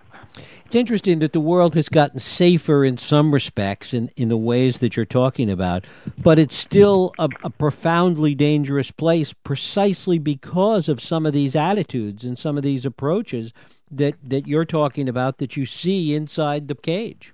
It's 0.65 0.75
interesting 0.75 1.19
that 1.19 1.33
the 1.33 1.39
world 1.39 1.75
has 1.75 1.87
gotten 1.89 2.19
safer 2.19 2.83
in 2.83 2.97
some 2.97 3.33
respects 3.33 3.93
in, 3.93 4.11
in 4.15 4.27
the 4.27 4.37
ways 4.37 4.79
that 4.79 4.95
you're 4.95 5.05
talking 5.05 5.49
about, 5.49 5.85
but 6.17 6.37
it's 6.37 6.55
still 6.55 7.13
a, 7.17 7.29
a, 7.43 7.49
profoundly 7.49 8.35
dangerous 8.35 8.91
place 8.91 9.33
precisely 9.33 10.19
because 10.19 10.89
of 10.89 11.01
some 11.01 11.25
of 11.25 11.33
these 11.33 11.55
attitudes 11.55 12.25
and 12.25 12.37
some 12.37 12.57
of 12.57 12.63
these 12.63 12.85
approaches 12.85 13.53
that, 13.89 14.15
that 14.21 14.47
you're 14.47 14.65
talking 14.65 15.07
about 15.07 15.37
that 15.37 15.55
you 15.55 15.65
see 15.65 16.13
inside 16.13 16.67
the 16.67 16.75
cage. 16.75 17.33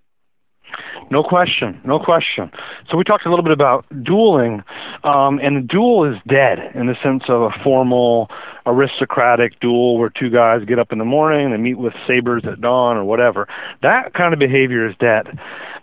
No 1.11 1.23
question, 1.23 1.79
no 1.85 1.99
question. 1.99 2.51
So 2.89 2.97
we 2.97 3.03
talked 3.03 3.25
a 3.25 3.29
little 3.29 3.43
bit 3.43 3.51
about 3.51 3.85
dueling, 4.03 4.63
um, 5.03 5.39
and 5.39 5.57
the 5.57 5.67
duel 5.67 6.11
is 6.11 6.17
dead 6.27 6.59
in 6.75 6.87
the 6.87 6.95
sense 7.03 7.23
of 7.29 7.41
a 7.41 7.49
formal 7.63 8.29
aristocratic 8.65 9.59
duel 9.59 9.97
where 9.97 10.09
two 10.09 10.29
guys 10.29 10.65
get 10.65 10.79
up 10.79 10.91
in 10.91 10.97
the 10.97 11.05
morning 11.05 11.53
and 11.53 11.63
meet 11.63 11.77
with 11.77 11.93
sabers 12.07 12.43
at 12.51 12.61
dawn 12.61 12.97
or 12.97 13.03
whatever. 13.03 13.47
That 13.81 14.13
kind 14.13 14.33
of 14.33 14.39
behavior 14.39 14.87
is 14.87 14.95
dead. 14.99 15.39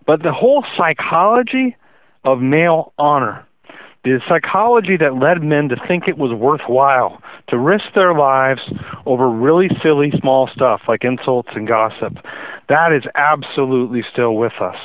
But 0.06 0.22
the 0.22 0.32
whole 0.32 0.64
psychology 0.76 1.76
of 2.24 2.40
male 2.40 2.92
honor, 2.98 3.46
the 4.02 4.18
psychology 4.28 4.96
that 4.96 5.16
led 5.16 5.42
men 5.42 5.68
to 5.68 5.76
think 5.86 6.08
it 6.08 6.16
was 6.16 6.32
worthwhile 6.32 7.20
to 7.48 7.58
risk 7.58 7.84
their 7.94 8.14
lives 8.14 8.60
over 9.04 9.28
really 9.28 9.68
silly 9.82 10.10
small 10.18 10.48
stuff 10.54 10.80
like 10.88 11.04
insults 11.04 11.50
and 11.54 11.68
gossip, 11.68 12.14
that 12.68 12.92
is 12.92 13.02
absolutely 13.14 14.02
still 14.10 14.36
with 14.36 14.54
us. 14.60 14.76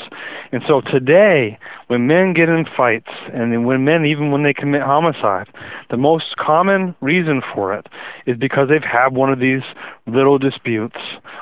And 0.51 0.61
so 0.67 0.81
today, 0.81 1.57
when 1.87 2.07
men 2.07 2.33
get 2.33 2.49
in 2.49 2.65
fights, 2.75 3.11
and 3.33 3.65
when 3.65 3.85
men, 3.85 4.05
even 4.05 4.31
when 4.31 4.43
they 4.43 4.53
commit 4.53 4.81
homicide, 4.81 5.47
the 5.89 5.97
most 5.97 6.35
common 6.37 6.95
reason 6.99 7.41
for 7.53 7.73
it 7.73 7.87
is 8.25 8.37
because 8.37 8.69
they've 8.69 8.81
had 8.81 9.15
one 9.15 9.31
of 9.31 9.39
these 9.39 9.61
little 10.07 10.37
disputes 10.37 10.97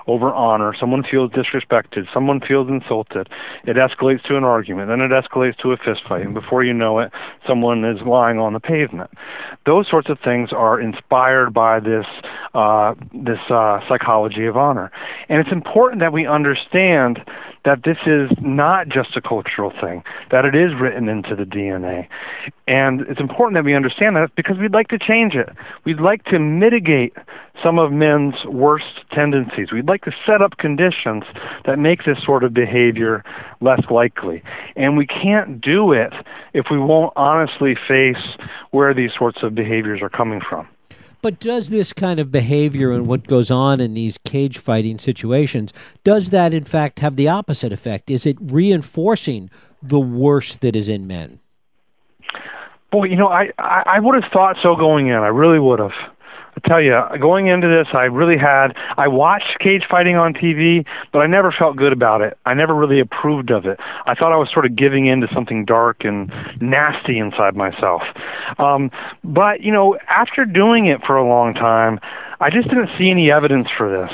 over 0.08 0.34
honor. 0.34 0.74
Someone 0.80 1.04
feels 1.10 1.32
disrespected. 1.32 2.06
Someone 2.14 2.42
feels 2.42 2.70
insulted. 2.70 3.30
It 3.66 3.78
escalates 3.78 4.24
to 4.28 4.38
an 4.38 4.44
argument. 4.44 4.90
Then 4.90 5.02
it 5.02 5.12
escalates 5.12 5.58
to 5.58 5.72
a 5.72 5.78
fistfight. 5.78 6.24
And 6.24 6.34
before 6.34 6.64
you 6.64 6.74
know 6.74 7.00
it, 7.00 7.12
someone 7.48 7.86
is 7.86 8.00
lying 8.06 8.40
on 8.40 8.54
the 8.54 8.60
pavement. 8.60 9.12
Those 9.66 9.88
sorts 9.90 10.10
of 10.10 10.18
things 10.24 10.50
are 10.52 10.80
inspired 10.80 11.54
by 11.54 11.80
this 11.80 12.06
uh, 12.54 12.94
this 13.14 13.40
uh, 13.50 13.80
psychology 13.88 14.46
of 14.46 14.58
honor. 14.58 14.92
And 15.30 15.40
it's 15.40 15.52
important 15.52 16.02
that 16.02 16.14
we 16.14 16.28
understand 16.28 17.20
that 17.66 17.84
this 17.86 17.98
is 18.06 18.30
not 18.42 18.90
just 18.90 19.16
a 19.16 19.22
cultural 19.22 19.72
thing, 19.82 20.04
that 20.32 20.44
it 20.46 20.54
is 20.54 20.72
written 20.80 21.08
into 21.08 21.36
the 21.36 21.44
DNA. 21.44 22.08
And 22.68 23.02
it's 23.02 23.20
important 23.20 23.56
that 23.56 23.64
we 23.64 23.74
understand 23.74 24.16
that 24.18 24.36
because 24.36 24.58
we'd 24.58 24.74
like 24.74 24.90
to 24.90 25.00
change 25.00 25.34
it. 25.34 25.50
We'd 25.86 26.02
like 26.02 26.24
to 26.26 26.40
mitigate 26.74 27.14
some 27.64 27.80
of 27.80 27.92
men's 27.92 28.34
worst 28.46 29.02
tendencies. 29.12 29.72
We'd 29.72 29.88
like 29.88 30.04
to 30.04 30.12
set 30.26 30.42
up 30.42 30.58
conditions 30.58 31.24
that 31.66 31.78
make 31.80 32.04
this 32.06 32.18
sort 32.26 32.44
of 32.44 32.54
behavior 32.54 33.24
less 33.62 33.82
likely. 33.90 34.44
And 34.76 34.98
we 34.98 35.06
can't 35.06 35.62
do 35.62 35.94
it 35.94 36.14
if 36.54 36.66
we 36.72 36.80
won't 36.80 37.14
honestly 37.16 37.76
face 37.88 38.24
where 38.72 38.94
these 38.94 39.12
sorts 39.18 39.44
of 39.44 39.56
behaviors 39.56 40.02
are 40.02 40.10
coming 40.10 40.42
from. 40.48 40.68
But 41.22 41.40
does 41.40 41.70
this 41.70 41.94
kind 41.94 42.20
of 42.20 42.32
behavior 42.32 42.92
and 42.92 43.08
what 43.08 43.28
goes 43.28 43.50
on 43.50 43.80
in 43.80 43.94
these 43.94 44.18
cage 44.26 44.58
fighting 44.58 45.00
situations, 45.00 45.72
does 46.04 46.32
that 46.32 46.54
in 46.54 46.66
fact 46.66 47.00
have 47.00 47.16
the 47.16 47.30
opposite 47.30 47.72
effect? 47.72 48.10
Is 48.10 48.26
it 48.26 48.36
reinforcing 48.42 49.50
the 49.82 50.02
worst 50.02 50.60
that 50.62 50.76
is 50.76 50.90
in 50.90 51.08
men? 51.08 51.40
Boy, 52.92 53.06
you 53.06 53.16
know, 53.16 53.28
I, 53.28 53.52
I, 53.58 53.84
I 53.86 54.00
would 54.00 54.22
have 54.22 54.32
thought 54.34 54.58
so 54.62 54.76
going 54.76 55.08
in. 55.08 55.16
I 55.16 55.28
really 55.28 55.60
would 55.60 55.80
have. 55.80 55.94
I 56.56 56.68
tell 56.68 56.82
you, 56.82 57.00
going 57.20 57.48
into 57.48 57.68
this, 57.68 57.88
I 57.94 58.04
really 58.04 58.38
had. 58.38 58.76
I 58.98 59.08
watched 59.08 59.60
cage 59.60 59.84
fighting 59.90 60.16
on 60.16 60.34
TV, 60.34 60.86
but 61.12 61.20
I 61.20 61.28
never 61.28 61.52
felt 61.52 61.76
good 61.76 61.94
about 61.94 62.22
it. 62.22 62.38
I 62.46 62.54
never 62.54 62.76
really 62.76 63.00
approved 63.00 63.50
of 63.52 63.66
it. 63.66 63.80
I 64.06 64.14
thought 64.14 64.32
I 64.32 64.38
was 64.38 64.50
sort 64.54 64.66
of 64.66 64.76
giving 64.76 65.08
in 65.08 65.22
to 65.22 65.28
something 65.34 65.66
dark 65.66 66.04
and 66.06 66.32
nasty 66.62 67.18
inside 67.18 67.56
myself. 67.56 68.04
Um, 68.60 68.92
but 69.24 69.62
you 69.62 69.72
know, 69.72 69.98
after 70.10 70.46
doing 70.46 70.86
it 70.86 71.02
for 71.06 71.18
a 71.18 71.28
long 71.28 71.54
time, 71.54 72.00
I 72.40 72.50
just 72.50 72.68
didn't 72.68 72.90
see 72.98 73.10
any 73.10 73.32
evidence 73.32 73.68
for 73.76 73.90
this 73.90 74.12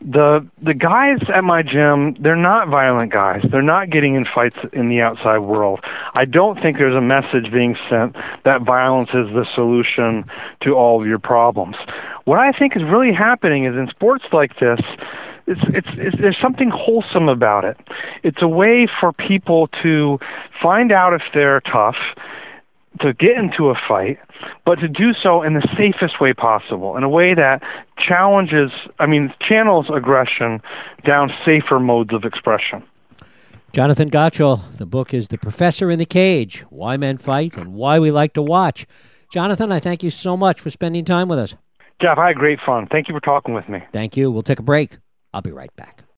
the 0.00 0.46
the 0.62 0.74
guys 0.74 1.18
at 1.34 1.44
my 1.44 1.62
gym 1.62 2.14
they're 2.20 2.36
not 2.36 2.68
violent 2.68 3.12
guys. 3.12 3.44
They're 3.50 3.62
not 3.62 3.90
getting 3.90 4.14
in 4.14 4.24
fights 4.24 4.56
in 4.72 4.88
the 4.88 5.00
outside 5.00 5.38
world. 5.38 5.80
I 6.14 6.24
don't 6.24 6.60
think 6.60 6.78
there's 6.78 6.96
a 6.96 7.00
message 7.00 7.52
being 7.52 7.76
sent 7.88 8.16
that 8.44 8.62
violence 8.62 9.10
is 9.10 9.28
the 9.34 9.46
solution 9.54 10.24
to 10.62 10.74
all 10.74 11.00
of 11.00 11.06
your 11.06 11.18
problems. 11.18 11.76
What 12.24 12.38
i 12.38 12.52
think 12.52 12.76
is 12.76 12.82
really 12.82 13.12
happening 13.12 13.64
is 13.64 13.74
in 13.76 13.88
sports 13.88 14.24
like 14.32 14.58
this 14.58 14.80
it's, 15.46 15.60
it's, 15.68 15.88
it's 15.96 16.16
there's 16.20 16.38
something 16.40 16.70
wholesome 16.70 17.28
about 17.28 17.64
it. 17.64 17.76
It's 18.22 18.40
a 18.40 18.48
way 18.48 18.86
for 19.00 19.12
people 19.12 19.68
to 19.82 20.18
find 20.62 20.92
out 20.92 21.12
if 21.12 21.22
they're 21.34 21.60
tough 21.60 21.96
to 23.00 23.12
get 23.14 23.36
into 23.36 23.70
a 23.70 23.74
fight, 23.88 24.18
but 24.66 24.76
to 24.76 24.88
do 24.88 25.12
so 25.14 25.42
in 25.42 25.54
the 25.54 25.66
safest 25.76 26.20
way 26.20 26.32
possible, 26.32 26.96
in 26.96 27.02
a 27.02 27.08
way 27.08 27.34
that 27.34 27.62
challenges, 27.96 28.70
I 28.98 29.06
mean, 29.06 29.32
channels 29.40 29.86
aggression 29.94 30.60
down 31.06 31.30
safer 31.44 31.78
modes 31.78 32.12
of 32.12 32.24
expression. 32.24 32.82
Jonathan 33.72 34.10
Gottschall, 34.10 34.76
the 34.76 34.86
book 34.86 35.14
is 35.14 35.28
The 35.28 35.38
Professor 35.38 35.90
in 35.90 36.00
the 36.00 36.04
Cage 36.04 36.64
Why 36.70 36.96
Men 36.96 37.16
Fight 37.16 37.56
and 37.56 37.72
Why 37.72 38.00
We 38.00 38.10
Like 38.10 38.34
to 38.34 38.42
Watch. 38.42 38.86
Jonathan, 39.32 39.70
I 39.70 39.78
thank 39.78 40.02
you 40.02 40.10
so 40.10 40.36
much 40.36 40.60
for 40.60 40.70
spending 40.70 41.04
time 41.04 41.28
with 41.28 41.38
us. 41.38 41.54
Jeff, 42.02 42.18
I 42.18 42.28
had 42.28 42.36
great 42.36 42.58
fun. 42.66 42.88
Thank 42.90 43.08
you 43.08 43.14
for 43.14 43.20
talking 43.20 43.54
with 43.54 43.68
me. 43.68 43.80
Thank 43.92 44.16
you. 44.16 44.30
We'll 44.30 44.42
take 44.42 44.58
a 44.58 44.62
break. 44.62 44.98
I'll 45.32 45.42
be 45.42 45.52
right 45.52 45.74
back. 45.76 46.02